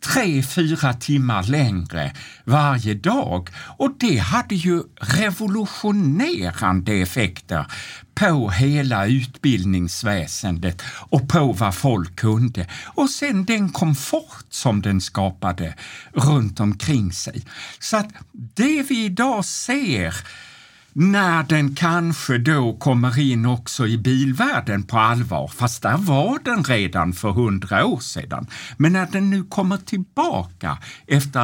[0.00, 2.12] tre, fyra timmar längre
[2.44, 7.66] varje dag och det hade ju revolutionerande effekter
[8.14, 12.66] på hela utbildningsväsendet och på vad folk kunde.
[12.86, 15.74] Och sen den komfort som den skapade
[16.12, 17.42] runt omkring sig.
[17.78, 20.14] Så att det vi idag ser
[21.00, 26.64] när den kanske då kommer in också i bilvärlden på allvar, fast där var den
[26.64, 28.46] redan för hundra år sedan.
[28.76, 31.40] Men när den nu kommer tillbaka efter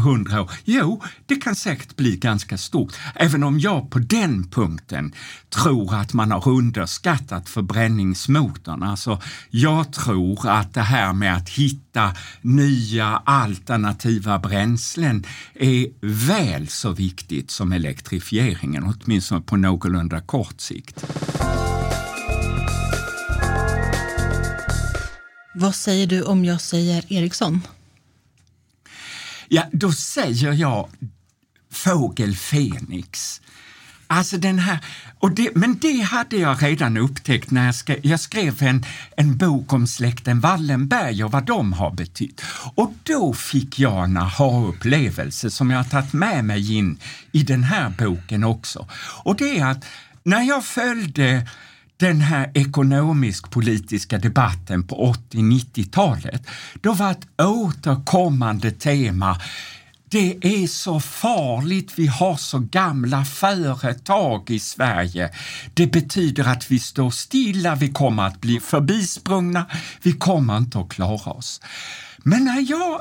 [0.00, 2.92] hundra eh, år, jo, det kan säkert bli ganska stort.
[3.14, 5.12] Även om jag på den punkten
[5.50, 8.82] tror att man har underskattat förbränningsmotorn.
[8.82, 16.90] Alltså, jag tror att det här med att hitta nya alternativa bränslen är väl så
[16.90, 21.04] viktigt som elektrifiering utvecklingen, åtminstone på någorlunda kort sikt.
[25.54, 27.60] Vad säger du om jag säger Ericsson?
[29.48, 30.88] Ja, då säger jag
[31.70, 33.40] fågel Fenix.
[34.12, 34.78] Alltså den här,
[35.18, 38.84] och det, men det hade jag redan upptäckt när jag skrev, jag skrev en,
[39.16, 42.42] en bok om släkten Wallenberg och vad de har betytt.
[42.74, 46.98] Och då fick jag en aha-upplevelse som jag har tagit med mig in
[47.32, 48.88] i den här boken också.
[49.22, 49.84] Och det är att
[50.22, 51.48] när jag följde
[51.96, 56.46] den här ekonomisk-politiska debatten på 80-90-talet,
[56.80, 59.40] då var ett återkommande tema
[60.10, 65.30] det är så farligt, vi har så gamla företag i Sverige.
[65.74, 69.66] Det betyder att vi står stilla, vi kommer att bli förbisprungna,
[70.02, 71.60] vi kommer inte att klara oss.
[72.18, 73.00] Men när jag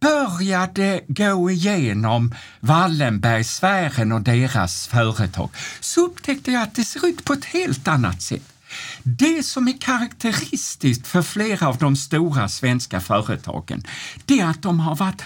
[0.00, 7.32] började gå igenom Wallenbergsfären och deras företag så upptäckte jag att det ser ut på
[7.32, 8.57] ett helt annat sätt.
[9.02, 13.82] Det som är karaktäristiskt för flera av de stora svenska företagen,
[14.24, 15.22] det är att de har varit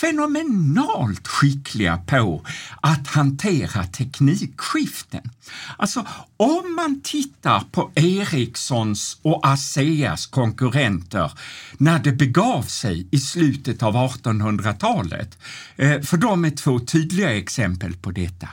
[0.00, 2.46] fenomenalt skickliga på
[2.80, 5.30] att hantera teknikskiften.
[5.76, 6.06] Alltså,
[6.36, 11.32] om man tittar på Ericssons och ASEAs konkurrenter
[11.76, 15.38] när det begav sig i slutet av 1800-talet,
[15.76, 18.48] eh, för de är två tydliga exempel på detta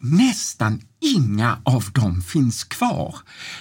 [0.00, 3.16] nästan inga av dem finns kvar.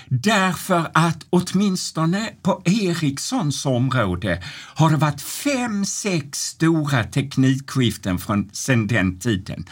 [0.07, 4.43] Därför att åtminstone på Ericssons område
[4.75, 9.65] har det varit fem, sex stora teknikskiften från sedan den tiden.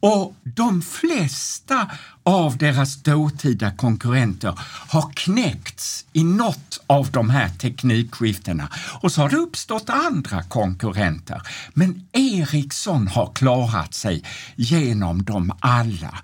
[0.00, 1.90] Och de flesta
[2.22, 8.68] av deras dåtida konkurrenter har knäckts i något av de här teknikskiftena.
[9.00, 11.42] Och så har det uppstått andra konkurrenter.
[11.74, 14.24] Men Ericsson har klarat sig
[14.56, 16.18] genom dem alla.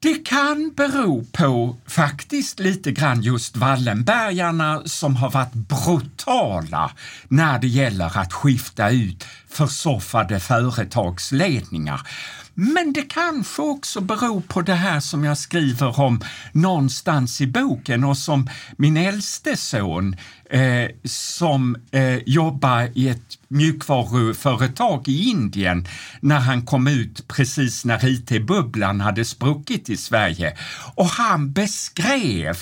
[0.00, 6.90] Det kan bero på faktiskt lite grann just Wallenbergarna som har varit brutala
[7.28, 12.00] när det gäller att skifta ut försoffade företagsledningar.
[12.58, 16.20] Men det kanske också beror på det här som jag skriver om
[16.52, 20.16] någonstans i boken och som min äldste son
[20.50, 25.88] eh, som eh, jobbar i ett mjukvaruföretag i Indien
[26.20, 30.56] när han kom ut precis när IT-bubblan hade spruckit i Sverige.
[30.94, 32.56] Och han beskrev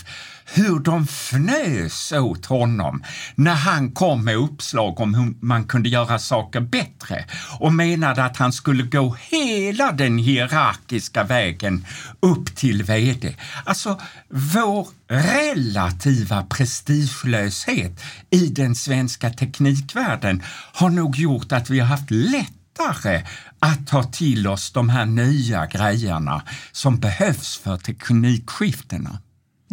[0.44, 3.02] hur de fnös åt honom
[3.34, 7.24] när han kom med uppslag om hur man kunde göra saker bättre
[7.58, 11.86] och menade att han skulle gå hela den hierarkiska vägen
[12.20, 13.36] upp till VD.
[13.64, 22.10] Alltså, vår relativa prestigelöshet i den svenska teknikvärlden har nog gjort att vi har haft
[22.10, 23.22] lättare
[23.58, 29.18] att ta till oss de här nya grejerna som behövs för teknikskiftena.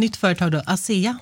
[0.02, 1.18] Nytt företag då, ASEA.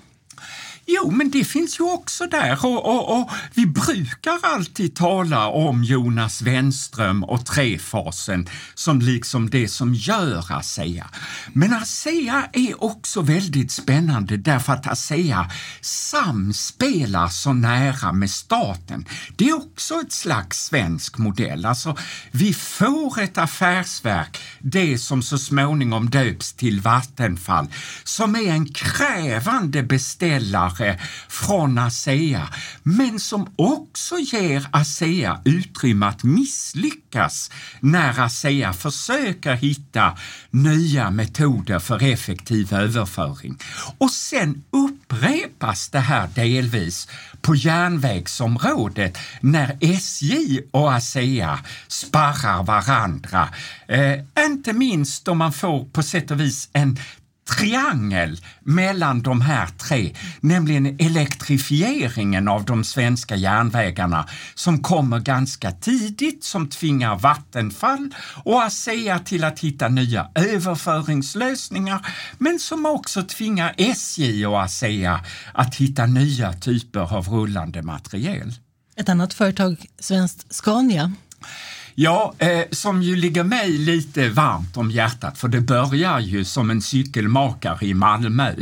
[0.91, 5.83] Jo, men det finns ju också där och, och, och, vi brukar alltid tala om
[5.83, 11.09] Jonas Wenström och trefasen som liksom det som gör ASEA.
[11.53, 19.05] Men ASEA är också väldigt spännande därför att ASEA samspelar så nära med staten.
[19.35, 21.65] Det är också ett slags svensk modell.
[21.65, 21.97] Alltså,
[22.31, 27.67] vi får ett affärsverk, det som så småningom döps till Vattenfall,
[28.03, 32.49] som är en krävande beställare ägare från ASEA,
[32.83, 40.17] men som också ger ASEA utrymme att misslyckas när ASEA försöker hitta
[40.49, 43.57] nya metoder för effektiv överföring.
[43.97, 47.07] Och sen upprepas det här delvis
[47.41, 53.49] på järnvägsområdet när SJ och ASEA sparrar varandra.
[53.87, 56.97] Eh, inte minst om man får på sätt och vis en
[57.57, 66.43] triangel mellan de här tre, nämligen elektrifieringen av de svenska järnvägarna som kommer ganska tidigt,
[66.43, 68.09] som tvingar Vattenfall
[68.43, 72.07] och ASEA till att hitta nya överföringslösningar,
[72.37, 78.53] men som också tvingar SJ och ASEA att hitta nya typer av rullande materiel.
[78.95, 81.11] Ett annat företag, svenskt Scania,
[82.01, 86.69] Ja, eh, som ju ligger mig lite varmt om hjärtat, för det börjar ju som
[86.69, 88.53] en cykelmakare i Malmö.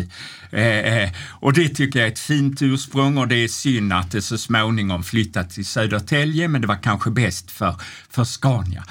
[0.51, 4.11] Eh, eh, och det tycker jag är ett fint ursprung och det är synd att
[4.11, 7.75] det så småningom flyttat till Södertälje, men det var kanske bäst för,
[8.09, 8.83] för Scania.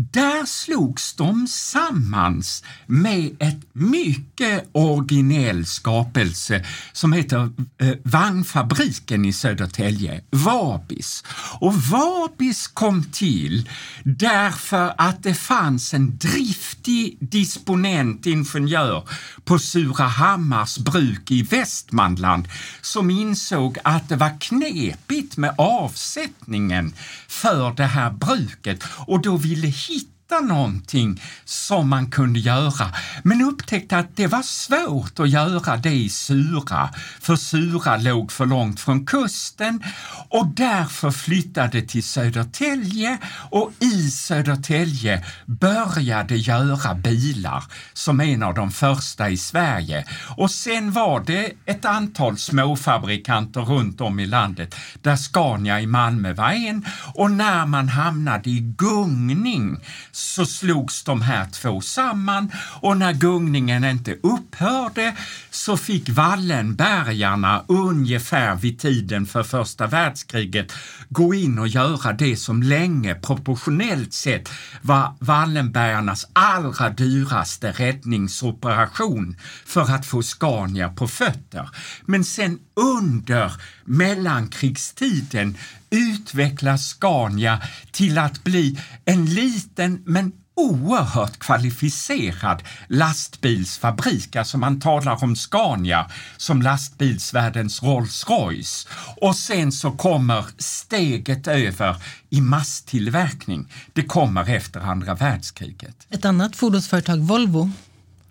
[0.00, 10.20] Där slogs de sammans med ett mycket originell skapelse som heter eh, Vagnfabriken i Södertälje,
[10.30, 11.24] Vabis.
[11.60, 13.68] Och Vabis kom till
[14.04, 19.08] därför att det fanns en driftig disponent, ingenjör
[19.48, 22.48] på Surahammars bruk i Västmanland
[22.80, 26.94] som insåg att det var knepigt med avsättningen
[27.28, 33.42] för det här bruket och då ville hitta hitta någonting som man kunde göra, men
[33.42, 38.80] upptäckte att det var svårt att göra det i Sura, för Sura låg för långt
[38.80, 39.82] från kusten
[40.28, 43.18] och därför flyttade till Södertälje
[43.50, 50.04] och i Södertälje började göra bilar som en av de första i Sverige.
[50.36, 56.32] Och sen var det ett antal småfabrikanter runt om i landet där Scania i Malmö
[56.32, 59.78] var en och när man hamnade i gungning
[60.18, 65.16] så slogs de här två samman och när gungningen inte upphörde
[65.50, 70.72] så fick Wallenbergarna ungefär vid tiden för första världskriget
[71.08, 74.48] gå in och göra det som länge proportionellt sett
[74.82, 81.68] var Wallenbergarnas allra dyraste räddningsoperation för att få Scania på fötter.
[82.04, 83.52] Men sen under
[83.84, 85.56] mellankrigstiden
[85.90, 94.36] utveckla Scania till att bli en liten men oerhört kvalificerad lastbilsfabrik.
[94.36, 98.88] Alltså man talar om Scania som lastbilsvärldens Rolls Royce.
[99.16, 101.96] Och sen så kommer steget över
[102.30, 103.72] i masstillverkning.
[103.92, 106.06] Det kommer efter andra världskriget.
[106.10, 107.70] Ett annat fordonsföretag, Volvo,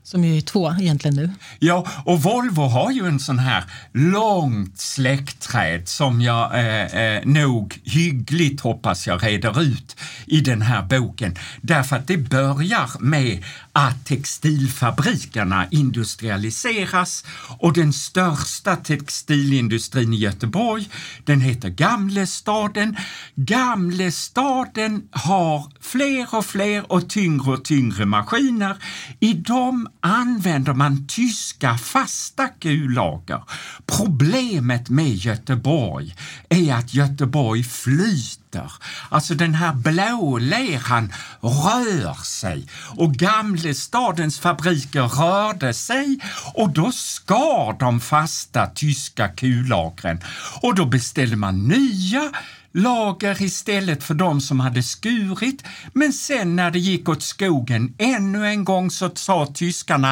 [0.07, 1.31] som ju är två egentligen nu.
[1.59, 7.79] Ja, och Volvo har ju en sån här långt släktträd som jag eh, eh, nog
[7.83, 9.95] hyggligt hoppas jag reder ut
[10.25, 11.35] i den här boken.
[11.61, 13.43] Därför att det börjar med
[13.77, 17.25] att textilfabrikerna industrialiseras
[17.59, 20.89] och den största textilindustrin i Göteborg,
[21.23, 22.97] den heter Gamlestaden.
[23.35, 28.77] Gamlestaden har fler och fler och tyngre och tyngre maskiner.
[29.19, 33.43] I dem använder man tyska fasta kullager.
[33.85, 36.15] Problemet med Göteborg
[36.49, 38.46] är att Göteborg flyter.
[39.09, 42.67] Alltså den här blåleran rör sig
[42.97, 46.19] och Gamlestadens fabriker rörde sig
[46.53, 50.21] och då skar de fasta tyska kullagren
[50.61, 52.31] och då beställde man nya
[52.71, 55.63] lager istället för de som hade skurit.
[55.93, 60.11] Men sen när det gick åt skogen ännu en gång så sa tyskarna,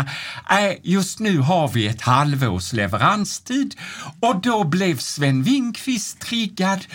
[0.49, 3.75] äh, just nu har vi ett halvårs leveranstid
[4.19, 6.85] och då blev Sven Wingqvist triggad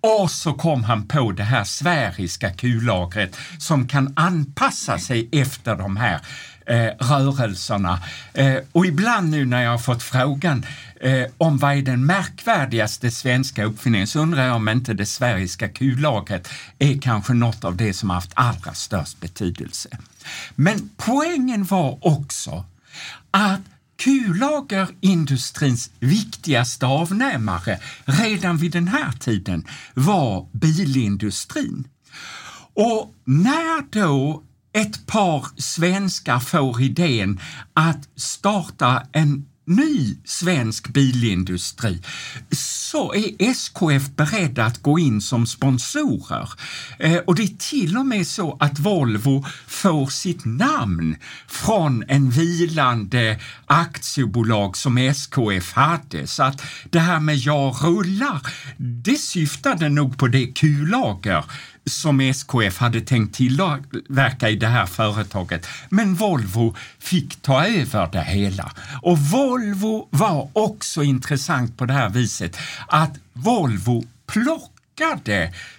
[0.00, 5.96] och så kom han på det här sfäriska kullagret som kan anpassa sig efter de
[5.96, 6.20] här
[6.66, 8.00] eh, rörelserna.
[8.34, 10.66] Eh, och ibland nu när jag har fått frågan
[11.00, 15.68] eh, om vad är den märkvärdigaste svenska uppfinningen så undrar jag om inte det sfäriska
[15.68, 16.48] kullagret
[16.78, 19.88] är kanske något av det som har haft allra störst betydelse.
[20.54, 22.64] Men poängen var också
[23.30, 23.60] att
[24.00, 31.88] Kullagerindustrins viktigaste avnämare redan vid den här tiden var bilindustrin.
[32.74, 34.42] Och när då
[34.72, 37.40] ett par svenskar får idén
[37.74, 42.02] att starta en ny svensk bilindustri
[42.90, 46.50] så är SKF beredda att gå in som sponsorer.
[46.98, 51.16] Eh, och det är till och med så att Volvo får sitt namn
[51.48, 56.26] från en vilande aktiebolag som SKF hade.
[56.26, 58.40] Så att det här med jag rullar,
[58.76, 61.44] det syftade nog på det kullager
[61.92, 65.66] som SKF hade tänkt tillverka i det här företaget.
[65.88, 68.72] Men Volvo fick ta över det hela.
[69.02, 72.56] Och Volvo var också intressant på det här viset
[72.88, 74.69] att Volvo plockade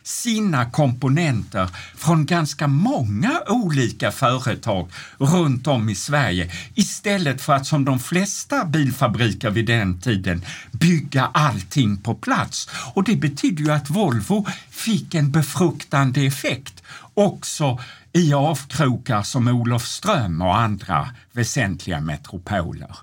[0.03, 7.85] sina komponenter från ganska många olika företag runt om i Sverige istället för att som
[7.85, 12.69] de flesta bilfabriker vid den tiden bygga allting på plats.
[12.93, 17.79] Och det betyder ju att Volvo fick en befruktande effekt också
[18.13, 22.97] i avkrokar som Olofström och andra väsentliga metropoler.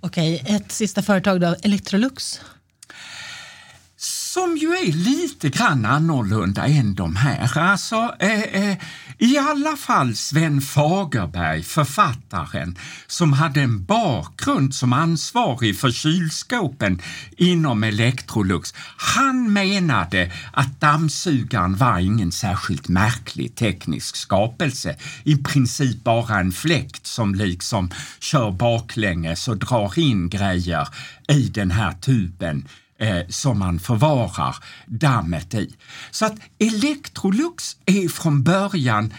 [0.00, 2.40] Okej, ett sista företag då, Electrolux
[4.32, 7.58] som ju är lite grann annorlunda än de här.
[7.58, 8.76] Alltså, eh, eh,
[9.18, 17.02] i alla fall Sven Fagerberg, författaren, som hade en bakgrund som ansvarig för kylskåpen
[17.36, 18.74] inom Electrolux.
[18.96, 24.96] Han menade att dammsugaren var ingen särskilt märklig teknisk skapelse.
[25.24, 30.88] I princip bara en fläkt som liksom kör baklänges och drar in grejer
[31.28, 32.68] i den här tuben
[32.98, 35.74] eh, som man förvarar dammet i.
[36.10, 39.14] Så att Electrolux är från början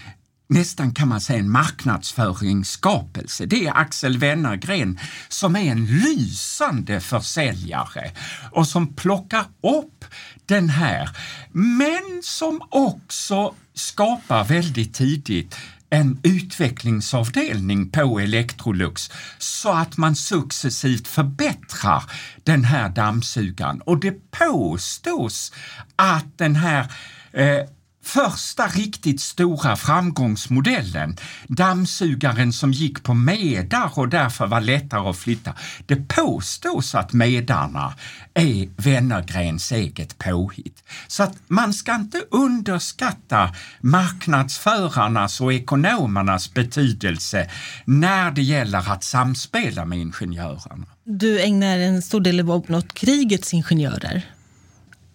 [0.49, 3.45] nästan kan man säga en marknadsföringsskapelse.
[3.45, 4.99] Det är Axel Wennergren
[5.29, 8.11] som är en lysande försäljare
[8.51, 10.05] och som plockar upp
[10.45, 11.09] den här,
[11.51, 15.55] men som också skapar väldigt tidigt
[15.89, 22.03] en utvecklingsavdelning på Electrolux så att man successivt förbättrar
[22.43, 23.81] den här dammsugaren.
[23.81, 25.53] Och det påstås
[25.95, 26.91] att den här
[27.31, 27.65] eh,
[28.09, 35.53] första riktigt stora framgångsmodellen, dammsugaren som gick på medar och därför var lättare att flytta.
[35.85, 37.93] Det påstås att medarna
[38.33, 40.83] är Wennergrens eget påhitt.
[41.07, 47.49] Så att man ska inte underskatta marknadsförarnas och ekonomernas betydelse
[47.85, 50.85] när det gäller att samspela med ingenjörerna.
[51.03, 54.21] Du ägnar en stor del av boken åt krigets ingenjörer.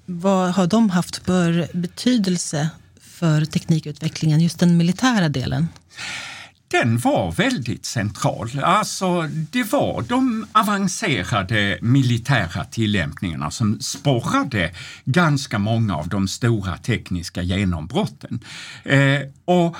[0.07, 2.71] Vad har de haft för betydelse
[3.15, 5.69] för teknikutvecklingen, just den militära delen?
[6.81, 8.51] den var väldigt central.
[8.63, 17.43] Alltså, det var de avancerade militära tillämpningarna som sporrade ganska många av de stora tekniska
[17.43, 18.41] genombrotten.
[18.85, 19.77] Eh, och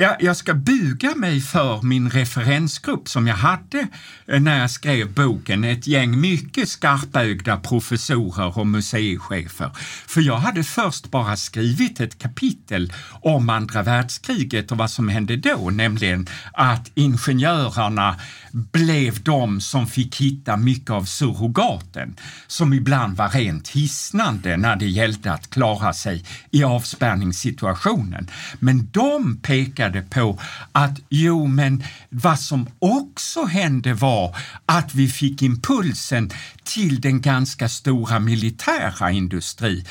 [0.00, 3.88] Ja, jag ska buga mig för min referensgrupp som jag hade
[4.26, 9.70] eh, när jag skrev boken, ett gäng mycket skarpögda professorer och museichefer.
[10.06, 15.36] För jag hade först bara skrivit ett kapitel om andra världskriget och vad som hände
[15.36, 18.16] då, nämligen att ingenjörerna
[18.52, 24.86] blev de som fick hitta mycket av surrogaten, som ibland var rent hisnande när det
[24.86, 28.30] gällde att klara sig i avspärrningssituationen.
[28.58, 30.38] Men de pekade på
[30.72, 34.36] att jo, men vad som också hände var
[34.66, 36.30] att vi fick impulsen
[36.64, 39.84] till den ganska stora militära industri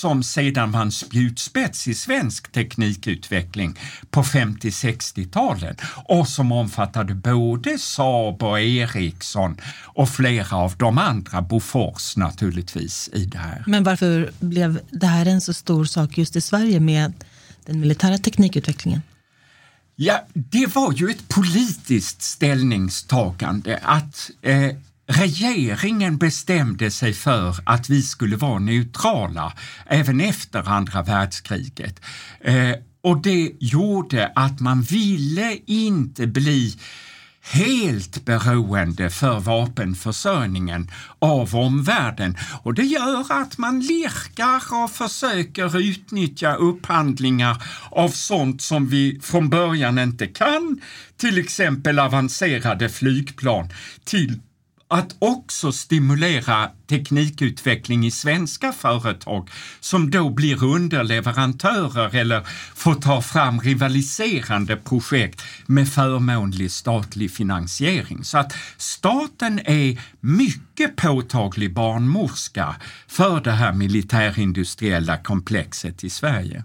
[0.00, 3.78] som sedan var en spjutspets i svensk teknikutveckling
[4.10, 12.16] på 50-60-talen och som omfattade både Saab och Ericsson och flera av de andra, Bofors
[12.16, 13.64] naturligtvis, i det här.
[13.66, 17.12] Men varför blev det här en så stor sak just i Sverige med
[17.66, 19.02] den militära teknikutvecklingen?
[20.02, 24.76] Ja, det var ju ett politiskt ställningstagande att eh,
[25.06, 29.52] regeringen bestämde sig för att vi skulle vara neutrala
[29.86, 32.00] även efter andra världskriget.
[32.40, 36.76] Eh, och det gjorde att man ville inte bli
[37.50, 42.36] helt beroende för vapenförsörjningen av omvärlden.
[42.62, 49.48] Och det gör att man lirkar och försöker utnyttja upphandlingar av sånt som vi från
[49.48, 50.80] början inte kan,
[51.16, 53.68] till exempel avancerade flygplan,
[54.04, 54.40] till
[54.90, 62.42] att också stimulera teknikutveckling i svenska företag som då blir underleverantörer eller
[62.74, 68.24] får ta fram rivaliserande projekt med förmånlig statlig finansiering.
[68.24, 72.76] Så att staten är mycket påtaglig barnmorska
[73.08, 76.64] för det här militärindustriella komplexet i Sverige.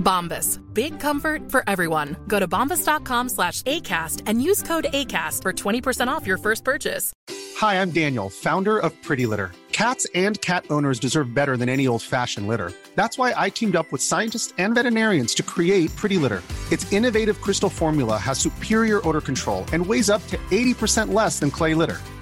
[0.00, 0.60] Bombas.
[0.74, 2.16] Big comfort for everyone.
[2.26, 7.12] Go to bombas.com slash ACAST and use code ACAST for 20% off your first purchase.
[7.58, 9.52] Hi, I'm Daniel, founder of Pretty Litter.
[9.72, 12.72] Cats and cat owners deserve better than any old fashioned litter.
[12.96, 16.42] That's why I teamed up with scientists and veterinarians to create Pretty Litter.
[16.70, 21.50] Its innovative crystal formula has superior odor control and weighs up to 80% less than
[21.50, 21.98] clay litter.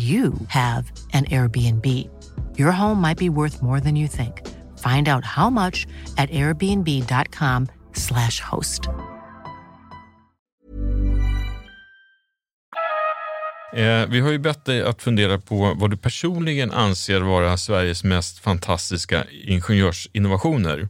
[0.00, 2.08] you have an Airbnb.
[2.58, 4.46] Your home might be worth more than you think.
[4.78, 5.86] Find out how much
[6.16, 8.88] at airbnb.com/slash host.
[13.72, 18.04] Eh, vi har ju bett dig att fundera på vad du personligen anser vara Sveriges
[18.04, 20.88] mest fantastiska ingenjörsinnovationer.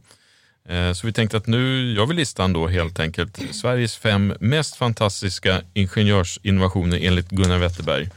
[0.69, 3.39] Eh, så vi tänkte att nu gör vi listan då helt enkelt.
[3.51, 8.09] Sveriges fem mest fantastiska ingenjörsinnovationer enligt Gunnar Wetterberg.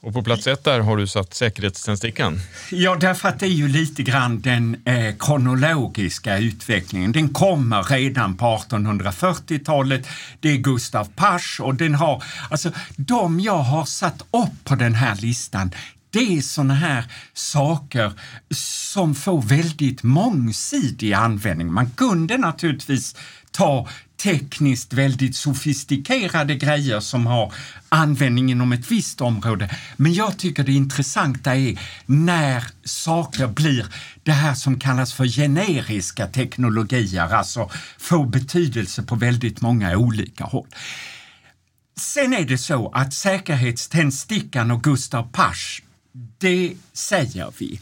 [0.00, 2.40] Och på plats ett där har du satt säkerhetständstickan.
[2.70, 7.12] Ja, därför att det är ju lite grann den eh, kronologiska utvecklingen.
[7.12, 10.08] Den kommer redan på 1840-talet.
[10.40, 14.94] Det är Gustav Pasch och den har, alltså de jag har satt upp på den
[14.94, 15.70] här listan,
[16.10, 18.12] det är såna här saker
[18.90, 21.72] som får väldigt mångsidig användning.
[21.72, 23.16] Man kunde naturligtvis
[23.58, 23.88] ta
[24.22, 27.52] tekniskt väldigt sofistikerade grejer som har
[27.88, 29.70] användning inom ett visst område.
[29.96, 33.86] Men jag tycker det intressanta är när saker blir
[34.22, 40.68] det här som kallas för generiska teknologier, alltså får betydelse på väldigt många olika håll.
[42.00, 45.82] Sen är det så att säkerhetständstickan och Gustav Pasch,
[46.38, 47.80] det säger vi.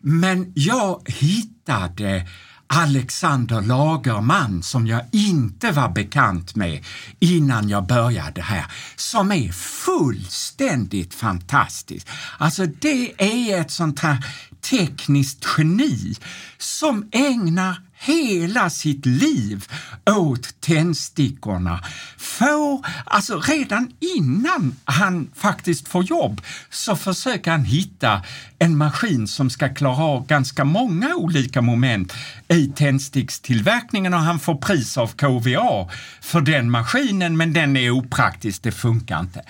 [0.00, 2.26] Men jag hittade
[2.66, 6.84] Alexander Lagerman som jag inte var bekant med
[7.18, 8.64] innan jag började här,
[8.96, 12.08] som är fullständigt fantastisk.
[12.38, 14.24] Alltså det är ett sånt här
[14.70, 16.14] tekniskt geni
[16.58, 19.64] som ägnar hela sitt liv
[20.10, 21.84] åt tändstickorna.
[22.16, 26.40] Får, alltså redan innan han faktiskt får jobb
[26.70, 28.22] så försöker han hitta
[28.58, 32.12] en maskin som ska klara av ganska många olika moment
[32.48, 35.90] i tändstickstillverkningen och han får pris av KVA
[36.20, 39.42] för den maskinen men den är opraktisk, det funkar inte.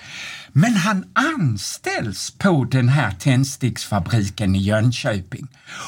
[0.51, 5.47] Men han anställs på den här tändsticksfabriken i Jönköping.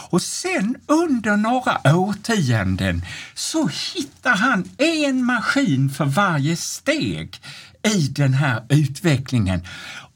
[0.10, 7.42] Och sen under några årtionden så hittar han en maskin för varje steg
[7.96, 9.62] i den här utvecklingen.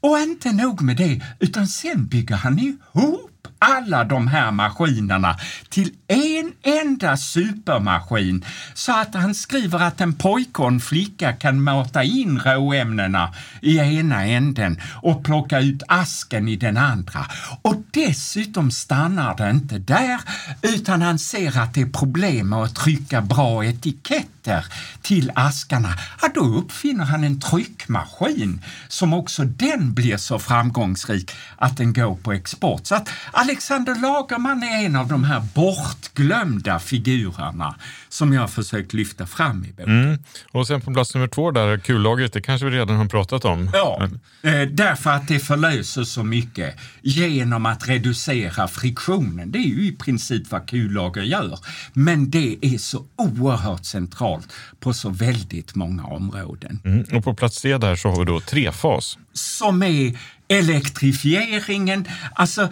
[0.00, 5.36] Och inte nog med det, utan sen bygger han ihop alla de här maskinerna
[5.68, 11.62] till en enda supermaskin så att han skriver att en pojke och en flicka kan
[11.62, 17.26] mata in råämnena i ena änden och plocka ut asken i den andra.
[17.62, 20.20] Och dessutom stannar det inte där
[20.62, 24.64] utan han ser att det är problem med att trycka bra etiketter
[25.02, 25.88] till askarna.
[26.22, 32.14] Ja, då uppfinner han en tryckmaskin som också den blir så framgångsrik att den går
[32.14, 32.86] på export.
[32.86, 37.74] Så att Alexander Lagerman är en av de här bortglömda figurerna
[38.08, 40.04] som jag har försökt lyfta fram i boken.
[40.04, 40.18] Mm.
[40.52, 43.70] Och sen på plats nummer två där, kullagret, det kanske vi redan har pratat om.
[43.72, 44.08] Ja,
[44.42, 49.50] eh, därför att det förlöser så mycket genom att reducera friktionen.
[49.50, 51.58] Det är ju i princip vad kullager gör.
[51.92, 56.80] Men det är så oerhört centralt på så väldigt många områden.
[56.84, 57.04] Mm.
[57.12, 59.18] Och på plats tre där så har vi då trefas.
[59.32, 60.18] Som är
[60.48, 62.68] elektrifieringen, alltså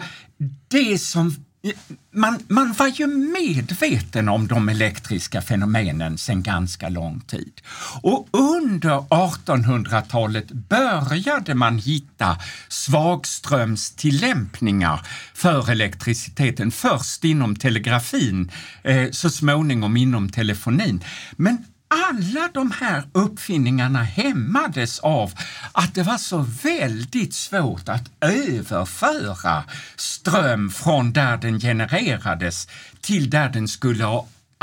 [0.67, 1.35] det som
[2.13, 7.61] man, man var ju medveten om de elektriska fenomenen sedan ganska lång tid.
[8.01, 12.37] Och under 1800-talet började man hitta
[12.67, 16.71] svagströmstillämpningar för elektriciteten.
[16.71, 18.51] Först inom telegrafin,
[18.83, 21.03] eh, så småningom inom telefonin.
[21.35, 25.33] Men alla de här uppfinningarna hämmades av
[25.71, 29.63] att det var så väldigt svårt att överföra
[29.95, 32.67] ström från där den genererades
[33.01, 34.05] till där den skulle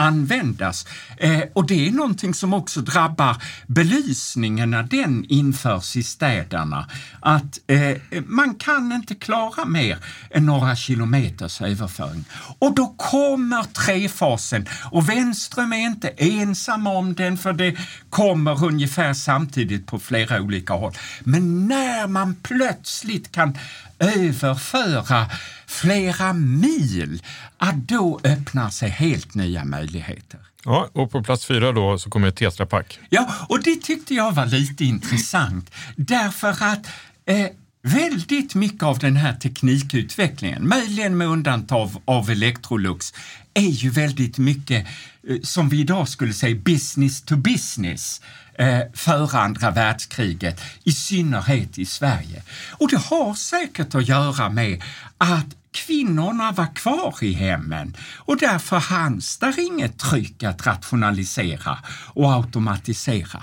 [0.01, 0.87] användas.
[1.17, 3.37] Eh, och det är någonting som också drabbar
[3.67, 6.87] belysningen när den införs i städerna.
[7.21, 7.97] Att eh,
[8.27, 9.99] man kan inte klara mer
[10.31, 12.25] än några kilometers överföring.
[12.59, 17.77] Och då kommer trefasen och Wenström är inte ensam om den för det
[18.11, 20.93] kommer ungefär samtidigt på flera olika håll.
[21.21, 23.59] Men när man plötsligt kan
[23.99, 25.27] överföra
[25.71, 27.23] flera mil,
[27.59, 30.41] att då öppnar sig helt nya möjligheter.
[30.65, 32.99] Ja, och på plats fyra då så kommer Tetra Pak.
[33.09, 36.87] Ja, och det tyckte jag var lite intressant därför att
[37.27, 37.47] eh,
[37.83, 43.15] väldigt mycket av den här teknikutvecklingen, möjligen med undantag av Electrolux,
[43.55, 44.87] är ju väldigt mycket
[45.29, 48.21] eh, som vi idag skulle säga business to business
[48.55, 52.43] eh, före andra världskriget, i synnerhet i Sverige.
[52.71, 54.83] Och det har säkert att göra med
[55.19, 61.79] att kvinnorna var kvar i hemmen och därför fanns där inget tryck att rationalisera
[62.15, 63.43] och automatisera.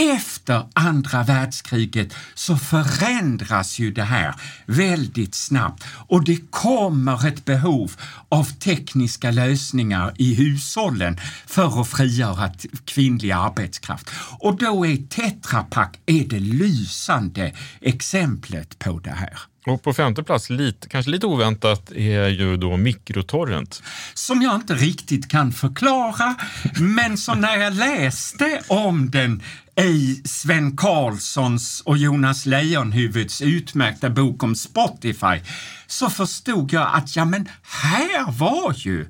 [0.00, 4.34] Efter andra världskriget så förändras ju det här
[4.66, 7.92] väldigt snabbt och det kommer ett behov
[8.28, 12.50] av tekniska lösningar i hushållen för att frigöra
[12.84, 14.10] kvinnlig arbetskraft.
[14.38, 19.38] Och då är Tetra Pak är det lysande exemplet på det här.
[19.68, 23.82] Och på femte plats, lite, kanske lite oväntat, är ju då mikrotorrent.
[24.14, 26.34] Som jag inte riktigt kan förklara,
[26.80, 29.42] men som när jag läste om den
[29.80, 35.40] i Sven Karlssons och Jonas Leijonhuvuds utmärkta bok om Spotify
[35.86, 39.06] så förstod jag att ja, men här var ju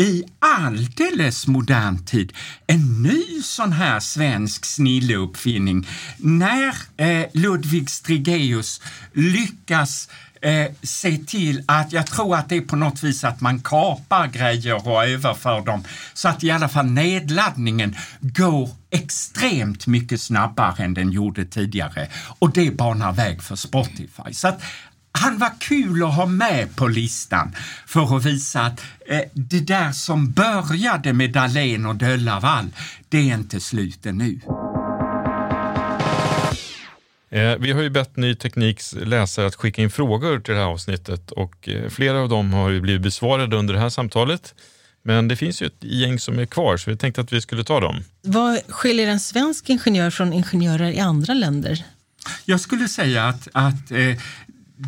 [0.00, 2.32] i alldeles modern tid
[2.66, 8.80] en ny sån här svensk snilleuppfinning när eh, Ludvig Strigeus
[9.12, 10.08] lyckas
[10.42, 14.26] eh, se till att, jag tror att det är på något vis att man kapar
[14.26, 15.84] grejer och överför dem
[16.14, 22.52] så att i alla fall nedladdningen går extremt mycket snabbare än den gjorde tidigare och
[22.52, 24.32] det banar väg för Spotify.
[24.32, 24.62] Så att
[25.12, 27.54] han var kul att ha med på listan
[27.86, 32.66] för att visa att eh, det där som började med Dahlén och Döllavall,
[33.08, 34.40] det är inte slut ännu.
[37.30, 40.66] Eh, vi har ju bett Ny Tekniks läsare att skicka in frågor till det här
[40.66, 44.54] avsnittet och eh, flera av dem har ju blivit besvarade under det här samtalet.
[45.02, 47.64] Men det finns ju ett gäng som är kvar så vi tänkte att vi skulle
[47.64, 48.04] ta dem.
[48.22, 51.84] Vad skiljer en svensk ingenjör från ingenjörer i andra länder?
[52.44, 54.16] Jag skulle säga att, att eh,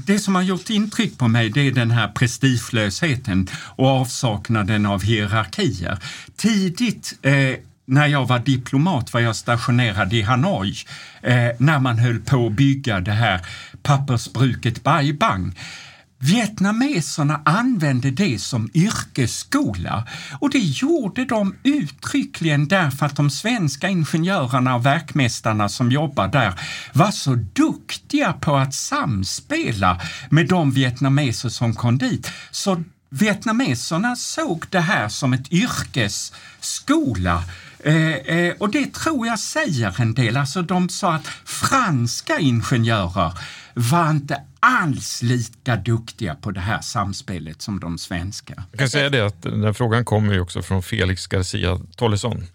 [0.06, 5.02] det som har gjort intryck på mig det är den här prestigelösheten och avsaknaden av
[5.02, 5.98] hierarkier.
[6.36, 10.74] Tidigt eh, när jag var diplomat var jag stationerad i Hanoi
[11.22, 13.40] eh, när man höll på att bygga det här
[13.82, 15.58] pappersbruket Bai Bang.
[16.24, 20.08] Vietnameserna använde det som yrkesskola
[20.40, 26.54] och det gjorde de uttryckligen därför att de svenska ingenjörerna och verkmästarna som jobbar där
[26.92, 30.00] var så duktiga på att samspela
[30.30, 32.30] med de vietnameser som kom dit.
[32.50, 37.42] Så vietnameserna såg det här som ett yrkesskola
[37.84, 40.36] Eh, eh, och det tror jag säger en del.
[40.36, 43.32] Alltså de sa att franska ingenjörer
[43.74, 48.64] var inte alls lika duktiga på det här samspelet som de svenska.
[48.70, 52.46] Jag kan säga det att den här frågan kommer ju också från Felix Garcia Tollesson.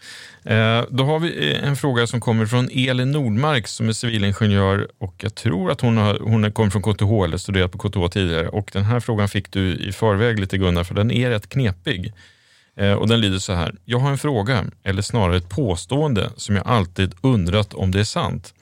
[0.43, 4.87] Eh, då har vi eh, en fråga som kommer från Elin Nordmark som är civilingenjör
[4.99, 8.47] och jag tror att hon, har, hon kommer från KTH eller studerat på KTH tidigare
[8.49, 12.13] och den här frågan fick du i förväg lite Gunnar för den är rätt knepig.
[12.77, 13.75] Eh, och den lyder så här.
[13.85, 18.03] Jag har en fråga, eller snarare ett påstående, som jag alltid undrat om det är
[18.03, 18.53] sant.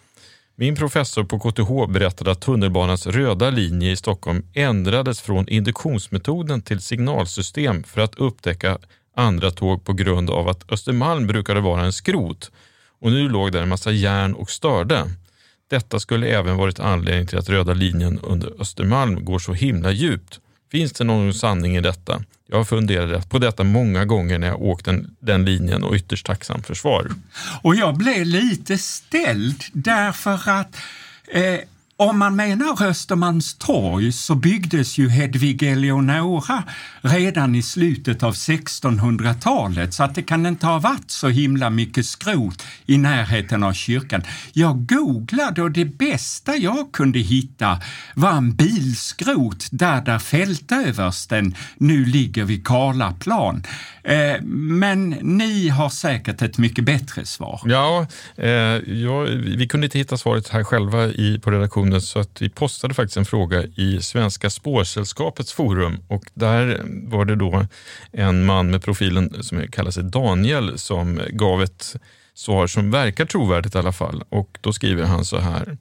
[0.57, 6.79] Min professor på KTH berättade att tunnelbanans röda linje i Stockholm ändrades från induktionsmetoden till
[6.79, 8.77] signalsystem för att upptäcka
[9.15, 12.51] andra tåg på grund av att Östermalm brukade vara en skrot
[13.01, 15.03] och nu låg där en massa järn och störde.
[15.69, 20.39] Detta skulle även varit anledning till att röda linjen under Östermalm går så himla djupt.
[20.75, 22.23] Finns det någon sanning i detta?
[22.47, 26.25] Jag har funderat på detta många gånger när jag åkt den, den linjen och ytterst
[26.25, 27.07] tacksam för svar.
[27.61, 30.77] Och jag blev lite ställd därför att
[31.27, 31.59] eh,
[31.97, 36.63] om man menar Östermalmstorg så byggdes ju Hedvig Eleonora
[37.01, 42.05] redan i slutet av 1600-talet så att det kan inte ha varit så himla mycket
[42.05, 44.23] skrot i närheten av kyrkan.
[44.53, 47.81] Jag googlade och det bästa jag kunde hitta
[48.13, 53.63] var en bilskrot där där fältöversten nu ligger vid Karlaplan.
[54.05, 57.61] Eh, men ni har säkert ett mycket bättre svar.
[57.65, 59.19] Ja, eh, ja,
[59.57, 63.17] vi kunde inte hitta svaret här själva i, på redaktionen så att vi postade faktiskt
[63.17, 67.65] en fråga i Svenska spårsällskapets forum och där var det då
[68.11, 71.95] en man med profilen som kallar sig Daniel som gav ett
[72.33, 75.77] svar som verkar trovärdigt i alla fall och då skriver han så här.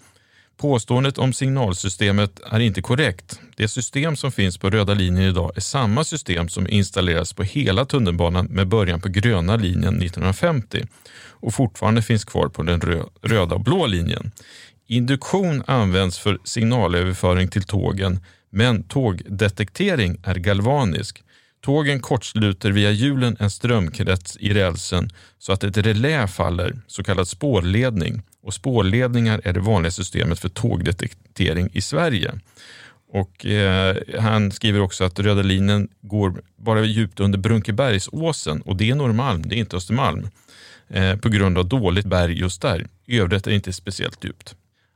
[0.57, 3.41] Påståendet om signalsystemet är inte korrekt.
[3.57, 7.85] Det system som finns på röda linjen idag är samma system som installerades på hela
[7.85, 10.87] tunnelbanan med början på gröna linjen 1950
[11.29, 12.81] och fortfarande finns kvar på den
[13.23, 14.33] röda och blå linjen.
[14.87, 21.23] Induktion används för signalöverföring till tågen men tågdetektering är galvanisk.
[21.65, 27.29] Tågen kortsluter via hjulen en strömkrets i rälsen så att ett relä faller, så kallad
[27.29, 28.23] spårledning.
[28.43, 32.33] Och spårledningar är det vanliga systemet för tågdetektering i Sverige.
[33.13, 38.91] Och, eh, han skriver också att röda linjen går bara djupt under Brunkebergsåsen och det
[38.91, 40.29] är Norrmalm, det är inte Östermalm.
[40.89, 42.87] Eh, på grund av dåligt berg just där.
[43.07, 44.55] I övrigt är det inte speciellt djupt.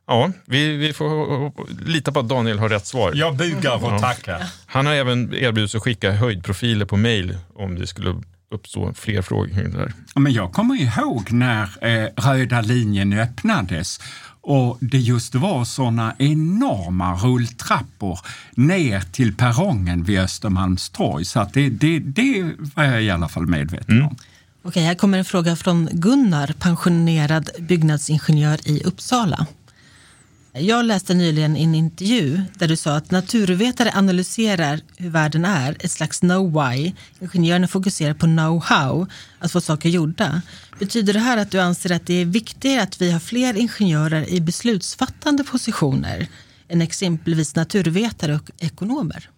[0.08, 3.12] Ja, vi, vi får lita på att Daniel har rätt svar.
[3.14, 4.42] Jag bugar och tackar.
[4.66, 9.22] Han har även erbjudit sig att skicka höjdprofiler på mail om det skulle uppstå fler
[9.22, 9.92] frågor kring det där.
[10.14, 14.00] Men jag kommer ihåg när eh, röda linjen öppnades
[14.40, 18.18] och det just var sådana enorma rulltrappor
[18.54, 21.24] ner till perrongen vid Östermalmstorg.
[21.24, 24.06] Så att det, det, det var jag i alla fall medveten mm.
[24.06, 24.16] om.
[24.62, 29.46] Okej, här kommer en fråga från Gunnar, pensionerad byggnadsingenjör i Uppsala.
[30.52, 35.76] Jag läste nyligen i en intervju där du sa att naturvetare analyserar hur världen är,
[35.80, 36.92] ett slags know why.
[37.20, 39.06] Ingenjörerna fokuserar på know-how,
[39.38, 40.42] att få saker gjorda.
[40.78, 44.28] Betyder det här att du anser att det är viktigare att vi har fler ingenjörer
[44.28, 46.28] i beslutsfattande positioner
[46.68, 49.30] än exempelvis naturvetare och ekonomer?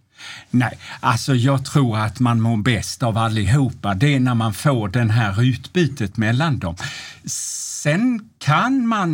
[0.51, 3.95] Nej, alltså jag tror att man mår bäst av allihopa.
[3.95, 6.77] Det är när man får det här utbytet mellan dem.
[7.83, 9.11] Sen kan man,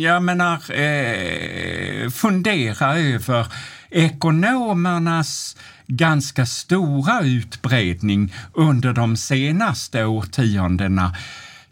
[0.00, 3.46] jag menar, eh, fundera över
[3.90, 5.56] ekonomernas
[5.86, 11.16] ganska stora utbredning under de senaste årtiondena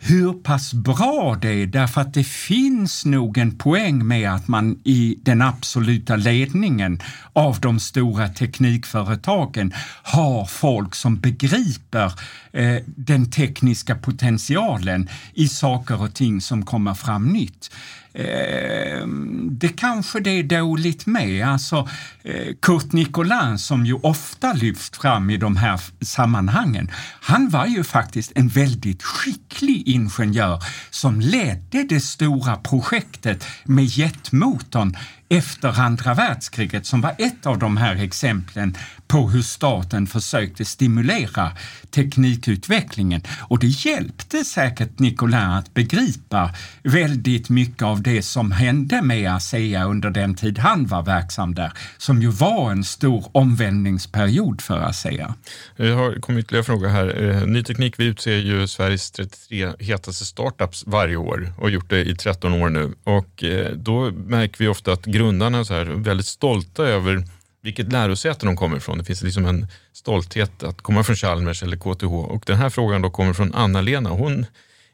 [0.01, 4.81] hur pass bra det är därför att det finns nog en poäng med att man
[4.85, 7.01] i den absoluta ledningen
[7.33, 9.73] av de stora teknikföretagen
[10.03, 12.13] har folk som begriper
[12.53, 17.71] eh, den tekniska potentialen i saker och ting som kommer fram nytt.
[18.15, 19.07] Eh,
[19.51, 21.49] det kanske det är dåligt med.
[21.49, 21.89] Alltså,
[22.23, 26.91] eh, Kurt Nicolin som ju ofta lyfts fram i de här sammanhangen,
[27.21, 34.97] han var ju faktiskt en väldigt skicklig ingenjör som ledde det stora projektet med jetmotorn
[35.29, 38.77] efter andra världskriget som var ett av de här exemplen
[39.09, 41.53] på hur staten försökte stimulera
[41.91, 43.23] teknikutvecklingen.
[43.41, 49.85] Och det hjälpte säkert Nicolin att begripa väldigt mycket av det som hände med ASEA
[49.85, 55.35] under den tid han var verksam där, som ju var en stor omvändningsperiod för ASEA.
[55.77, 57.31] Det har kommit ytterligare fråga här.
[57.31, 62.05] Eh, ny Teknik, vi utser ju Sveriges 33 hetaste startups varje år och gjort det
[62.05, 62.95] i 13 år nu.
[63.05, 67.25] Och eh, då märker vi ofta att grundarna är så här väldigt stolta över
[67.63, 68.99] vilket lärosäte de kommer ifrån.
[68.99, 72.05] Det finns liksom en stolthet att komma från Chalmers eller KTH.
[72.05, 74.11] Och den här frågan då kommer från Anna-Lena.
[74.11, 74.47] Hon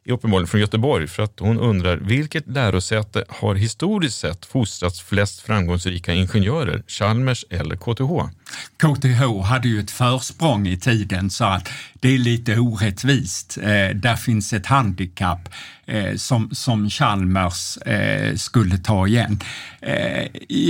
[0.05, 5.41] är uppenbarligen från Göteborg för att hon undrar vilket lärosäte har historiskt sett fostrats flest
[5.41, 8.35] framgångsrika ingenjörer, Chalmers eller KTH?
[8.77, 13.59] KTH hade ju ett försprång i tiden så att det är lite orättvist.
[13.63, 15.49] Eh, där finns ett handikapp
[15.87, 19.41] eh, som, som Chalmers eh, skulle ta igen.
[19.81, 20.27] Eh,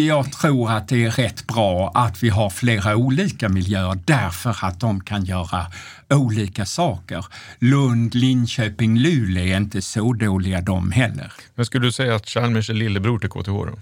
[0.07, 4.80] jag tror att det är rätt bra att vi har flera olika miljöer därför att
[4.80, 5.66] de kan göra
[6.11, 7.26] olika saker.
[7.59, 11.32] Lund, Linköping, Luleå är inte så dåliga de heller.
[11.55, 13.78] Men skulle du säga att Chalmers är lillebror till KTH då?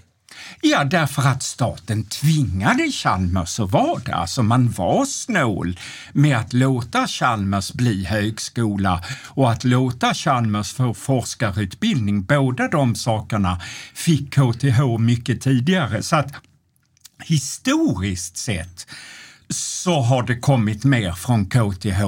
[0.61, 4.15] Ja, därför att staten tvingade Chalmers att vara det.
[4.15, 5.79] Alltså man var snål
[6.13, 12.23] med att låta Chalmers bli högskola och att låta Chalmers få forskarutbildning.
[12.23, 13.61] Båda de sakerna
[13.93, 16.03] fick KTH mycket tidigare.
[16.03, 16.33] Så att
[17.23, 18.87] historiskt sett
[19.49, 22.01] så har det kommit mer från KTH.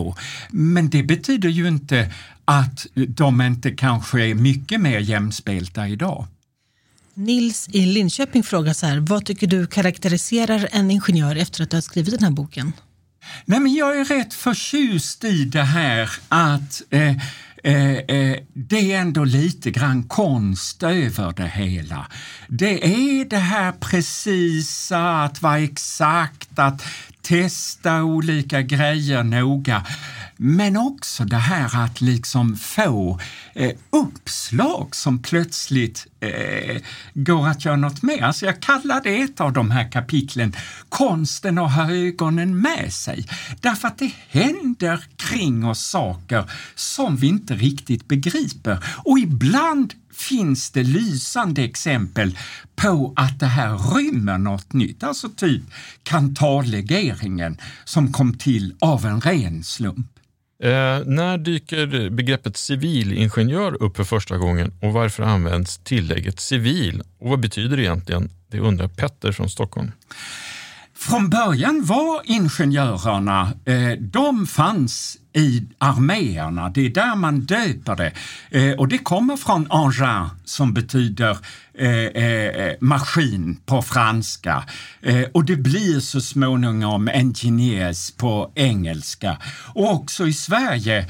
[0.49, 2.11] Men det betyder ju inte
[2.45, 6.27] att de inte kanske är mycket mer jämspelta idag.
[7.15, 11.77] Nils i Linköping frågar så här, vad tycker du karaktäriserar en ingenjör efter att du
[11.77, 12.73] har skrivit den här boken?
[13.45, 17.17] Nej, men jag är rätt förtjust i det här att eh,
[17.65, 22.07] Eh, eh, det är ändå lite grann konst över det hela.
[22.47, 26.85] Det är det här precisa, att vara exakt, att
[27.25, 29.85] testa olika grejer noga.
[30.37, 33.19] Men också det här att liksom få
[33.53, 36.81] eh, uppslag som plötsligt eh,
[37.13, 38.23] går att göra något med.
[38.23, 40.55] Alltså jag kallar det ett av de här kapitlen
[40.89, 43.27] Konsten att ha ögonen med sig.
[43.61, 48.83] Därför att det händer kring oss saker som vi inte riktigt begriper.
[49.03, 52.37] Och ibland finns det lysande exempel
[52.75, 55.03] på att det här rymmer något nytt.
[55.03, 55.63] Alltså typ
[56.03, 60.07] kantallegeringen som kom till av en ren slump.
[60.63, 60.69] Eh,
[61.05, 67.03] när dyker begreppet civilingenjör upp för första gången och varför används tillägget civil?
[67.19, 68.29] Och vad betyder det egentligen?
[68.51, 69.91] Det undrar Petter från Stockholm.
[70.97, 76.69] Från början var ingenjörerna, eh, de fanns i arméerna.
[76.69, 78.11] Det är där man döper det.
[78.49, 81.37] Eh, och det kommer från engin som betyder
[81.77, 84.63] eh, eh, maskin på franska.
[85.01, 89.37] Eh, och det blir så småningom engineers på engelska.
[89.73, 91.07] Och också i Sverige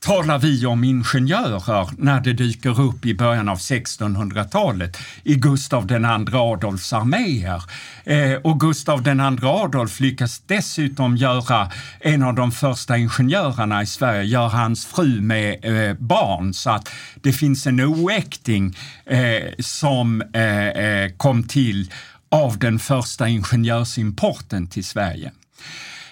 [0.00, 6.04] talar vi om ingenjörer när det dyker upp i början av 1600-talet i Gustav II
[6.34, 7.62] Adolfs arméer.
[8.04, 11.70] Eh, och Gustav II Adolf lyckas dessutom göra
[12.00, 16.88] en av de första ingenjörerna i Sverige, gör hans fru med eh, barn så att
[17.22, 18.76] det finns en oäkting
[19.06, 21.92] eh, som eh, eh kom till
[22.30, 25.32] av den första ingenjörsimporten till Sverige.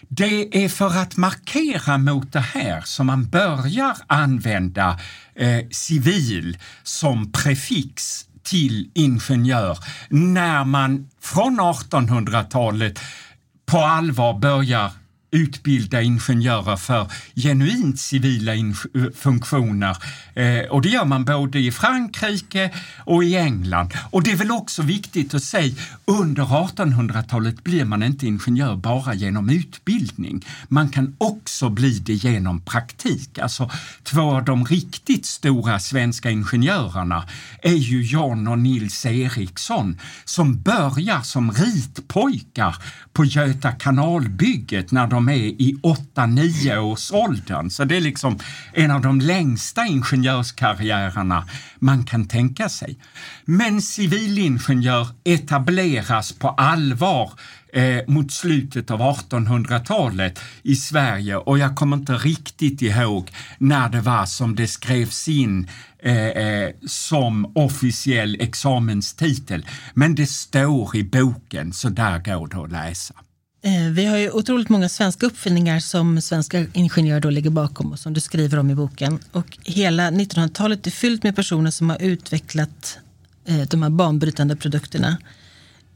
[0.09, 5.01] Det är för att markera mot det här som man börjar använda
[5.35, 9.79] eh, civil som prefix till ingenjör.
[10.09, 13.01] När man från 1800-talet
[13.67, 14.91] på allvar börjar
[15.31, 18.65] utbilda ingenjörer för genuint civila eh,
[19.15, 19.97] funktioner.
[20.35, 23.93] Eh, och det gör man både i Frankrike och i England.
[24.11, 25.75] Och det är väl också viktigt att säga,
[26.05, 30.47] under 1800-talet blir man inte ingenjör bara genom utbildning.
[30.69, 33.39] Man kan också bli det genom praktik.
[33.39, 33.71] Alltså
[34.03, 37.29] två av de riktigt stora svenska ingenjörerna
[37.63, 42.77] är ju John och Nils Eriksson som börjar som ritpojkar
[43.13, 47.71] på Göta kanalbygget när de de är i 8-9 års åldern.
[47.71, 48.39] Så det är liksom
[48.73, 51.49] en av de längsta ingenjörskarriärerna
[51.79, 52.99] man kan tänka sig.
[53.45, 57.31] Men civilingenjör etableras på allvar
[57.73, 64.01] eh, mot slutet av 1800-talet i Sverige och jag kommer inte riktigt ihåg när det
[64.01, 69.67] var som det skrevs in eh, eh, som officiell examenstitel.
[69.95, 73.15] Men det står i boken så där går det att läsa.
[73.63, 77.99] Eh, vi har ju otroligt många svenska uppfinningar som svenska ingenjörer då ligger bakom och
[77.99, 79.19] som du skriver om i boken.
[79.33, 82.99] Och hela 1900-talet är fyllt med personer som har utvecklat
[83.45, 85.17] eh, de här banbrytande produkterna.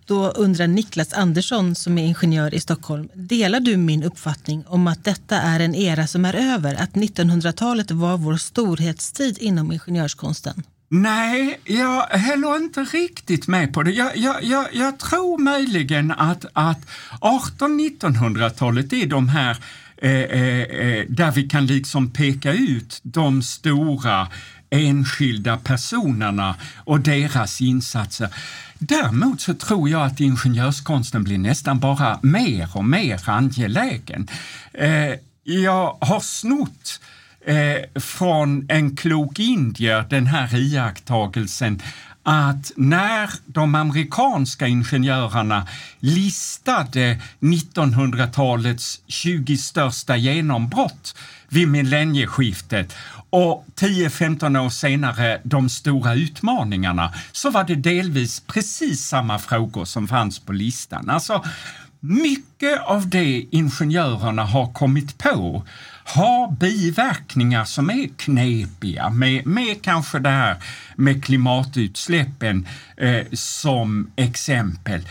[0.04, 5.04] Då undrar Niklas Andersson som är ingenjör i Stockholm, delar du min uppfattning om att
[5.04, 6.74] detta är en era som är över?
[6.74, 10.62] Att 1900-talet var vår storhetstid inom ingenjörskonsten?
[10.93, 13.91] Nej, jag håller inte riktigt med på det.
[13.91, 16.86] Jag, jag, jag, jag tror möjligen att, att
[17.20, 19.57] 1800-1900-talet är de här
[19.97, 24.28] eh, eh, eh, där vi kan liksom peka ut de stora
[24.70, 28.28] enskilda personerna och deras insatser.
[28.78, 34.28] Däremot så tror jag att ingenjörskonsten blir nästan bara mer och mer angelägen.
[34.72, 37.01] Eh, jag har snott
[37.47, 41.82] eh, från en klok indier den här iakttagelsen
[42.22, 45.66] att när de amerikanska ingenjörerna
[46.01, 51.16] listade 1900-talets 20 största genombrott
[51.49, 52.95] vid millennieskiftet
[53.30, 60.09] och 10-15 år senare de stora utmaningarna så var det delvis precis samma frågor som
[60.09, 61.11] fanns på listan.
[61.11, 61.45] Alltså,
[62.01, 65.64] mycket av det ingenjörerna har kommit på
[66.05, 70.57] har biverkningar som är knepiga med, med kanske det här
[70.96, 75.09] med klimatutsläppen eh, som exempel.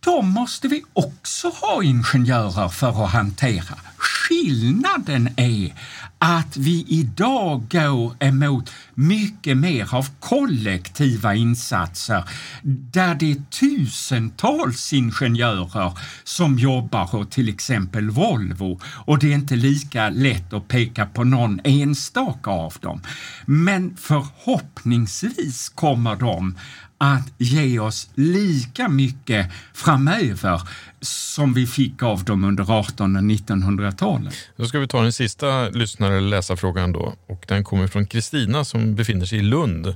[0.00, 3.78] De måste vi också ha ingenjörer för att hantera.
[4.04, 5.72] Skillnaden är
[6.18, 12.24] att vi idag går emot mycket mer av kollektiva insatser
[12.62, 19.56] där det är tusentals ingenjörer som jobbar åt till exempel Volvo och det är inte
[19.56, 23.00] lika lätt att peka på någon enstaka av dem.
[23.46, 26.54] Men förhoppningsvis kommer de
[26.98, 30.60] att ge oss lika mycket framöver
[31.06, 34.34] som vi fick av dem under 1800 och 1900-talet.
[34.56, 38.64] Då ska vi ta den sista lyssnare eller läsarfrågan då och den kommer från Kristina
[38.64, 39.86] som befinner sig i Lund.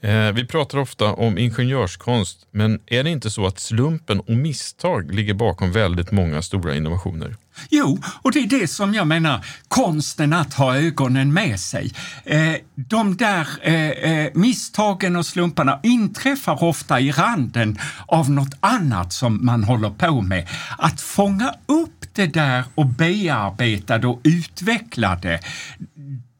[0.00, 5.14] Eh, vi pratar ofta om ingenjörskonst, men är det inte så att slumpen och misstag
[5.14, 7.36] ligger bakom väldigt många stora innovationer?
[7.70, 11.92] Jo, och det är det som jag menar, konsten att ha ögonen med sig.
[12.24, 19.12] Eh, de där eh, eh, misstagen och slumparna inträffar ofta i randen av något annat
[19.12, 20.48] som man håller på med.
[20.78, 25.40] Att fånga upp det där och bearbeta det och utveckla det,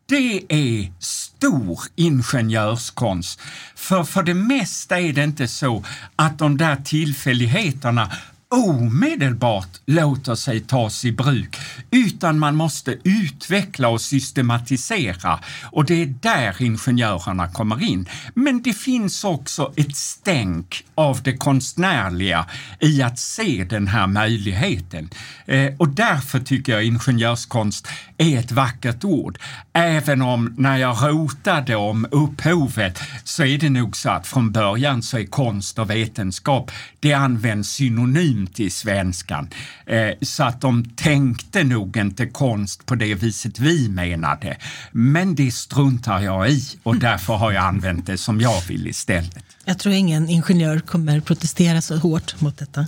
[0.06, 3.40] det är stor ingenjörskonst.
[3.74, 5.84] För för det mesta är det inte så
[6.16, 8.10] att de där tillfälligheterna
[8.48, 11.56] omedelbart låter sig tas i bruk,
[11.90, 15.40] utan man måste utveckla och systematisera
[15.72, 18.08] och det är där ingenjörerna kommer in.
[18.34, 22.46] Men det finns också ett stänk av det konstnärliga
[22.80, 25.10] i att se den här möjligheten.
[25.46, 27.88] Eh, och därför tycker jag ingenjörskonst
[28.18, 29.38] är ett vackert ord.
[29.72, 35.02] Även om när jag rotade om upphovet så är det nog så att från början
[35.02, 36.70] så är konst och vetenskap,
[37.00, 39.48] det används synonymt i svenskan.
[39.86, 44.56] Eh, så att de tänkte nog inte konst på det viset vi menade.
[44.92, 49.43] Men det struntar jag i och därför har jag använt det som jag vill istället.
[49.64, 52.86] Jag tror ingen ingenjör kommer protestera så hårt mot detta.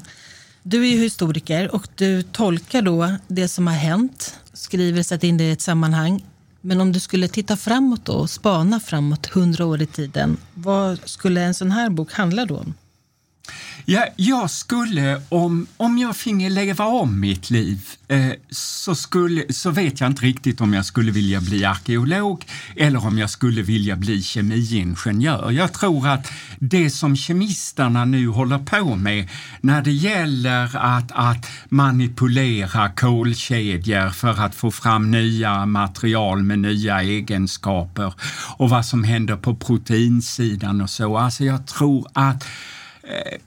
[0.62, 5.36] Du är ju historiker och du tolkar då det som har hänt, skriver, sätter in
[5.36, 6.24] det i ett sammanhang.
[6.60, 10.98] Men om du skulle titta framåt då, och spana framåt hundra år i tiden, vad
[11.04, 12.74] skulle en sån här bok handla då om?
[13.88, 19.70] Ja, jag skulle, om, om jag finge leva om mitt liv, eh, så, skulle, så
[19.70, 22.44] vet jag inte riktigt om jag skulle vilja bli arkeolog
[22.76, 25.50] eller om jag skulle vilja bli kemiingenjör.
[25.50, 29.28] Jag tror att det som kemisterna nu håller på med
[29.60, 37.02] när det gäller att, att manipulera kolkedjor för att få fram nya material med nya
[37.02, 38.14] egenskaper
[38.56, 41.18] och vad som händer på proteinsidan och så.
[41.18, 42.44] Alltså jag tror att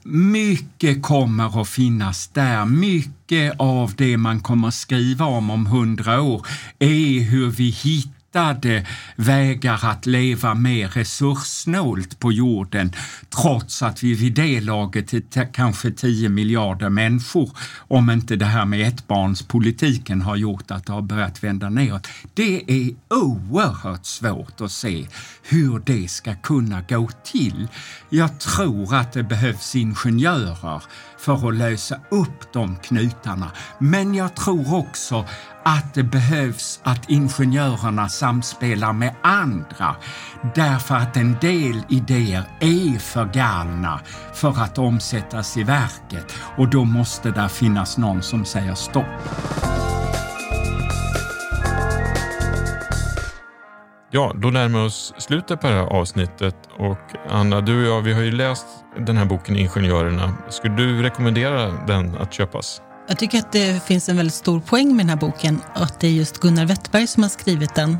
[0.02, 2.64] mycket kommer att finnas där.
[2.64, 6.46] Mycket av det man kommer skriva om om hundra år
[6.78, 8.86] är hur vi hittar hittade
[9.16, 12.92] vägar att leva mer resurssnålt på jorden
[13.30, 17.50] trots att vi vid det laget är kanske 10 miljarder människor
[17.88, 22.08] om inte det här med ettbarnspolitiken har gjort att det har börjat vända neråt.
[22.34, 25.06] Det är oerhört svårt att se
[25.50, 27.68] hur det ska kunna gå till.
[28.08, 30.82] Jag tror att det behövs ingenjörer
[31.18, 33.50] för att lösa upp de knutarna.
[33.78, 35.24] Men jag tror också
[35.64, 39.96] att det behövs att ingenjörerna samspelar med andra
[40.54, 44.00] därför att en del idéer är för galna
[44.34, 49.04] för att omsättas i verket och då måste det finnas någon som säger stopp.
[54.12, 56.98] Ja, då närmar vi oss slutet på det här avsnittet och
[57.28, 58.66] Anna, du och jag, vi har ju läst
[59.06, 60.34] den här boken Ingenjörerna.
[60.48, 62.82] Skulle du rekommendera den att köpas?
[63.08, 66.00] Jag tycker att det finns en väldigt stor poäng med den här boken och att
[66.00, 67.98] det är just Gunnar Wettberg som har skrivit den.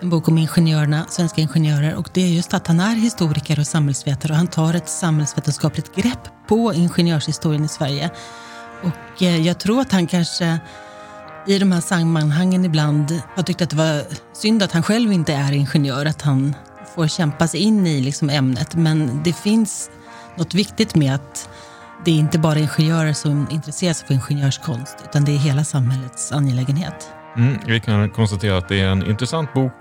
[0.00, 3.66] En bok om ingenjörerna, svenska ingenjörer och det är just att han är historiker och
[3.66, 8.10] samhällsvetare och han tar ett samhällsvetenskapligt grepp på ingenjörshistorien i Sverige.
[8.82, 10.58] Och eh, jag tror att han kanske
[11.48, 15.32] i de här sammanhangen ibland har tyckt att det var synd att han själv inte
[15.32, 16.54] är ingenjör, att han
[16.94, 18.74] får kämpa sig in i liksom ämnet.
[18.74, 19.90] Men det finns
[20.36, 21.48] något viktigt med att
[22.04, 26.32] det är inte bara ingenjörer som intresserar sig för ingenjörskonst, utan det är hela samhällets
[26.32, 27.10] angelägenhet.
[27.36, 29.72] Mm, vi kan konstatera att det är en intressant bok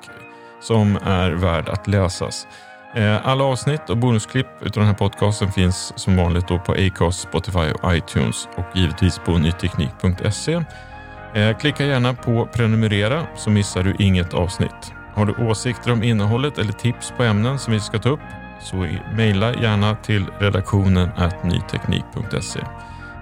[0.61, 2.47] som är värd att läsas.
[2.95, 7.19] Eh, alla avsnitt och bonusklipp av den här podcasten finns som vanligt då på Acast,
[7.19, 10.63] Spotify och iTunes och givetvis på nyteknik.se.
[11.37, 14.93] Eh, klicka gärna på prenumerera så missar du inget avsnitt.
[15.13, 18.19] Har du åsikter om innehållet eller tips på ämnen som vi ska ta upp
[18.61, 21.09] så mejla gärna till redaktionen
[21.43, 22.59] nyteknik.se.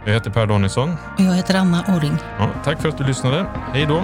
[0.05, 0.89] Jag heter Per Danielsson.
[1.17, 2.17] Och jag heter Anna Orring.
[2.39, 3.45] Ja, tack för att du lyssnade.
[3.73, 4.03] Hej då!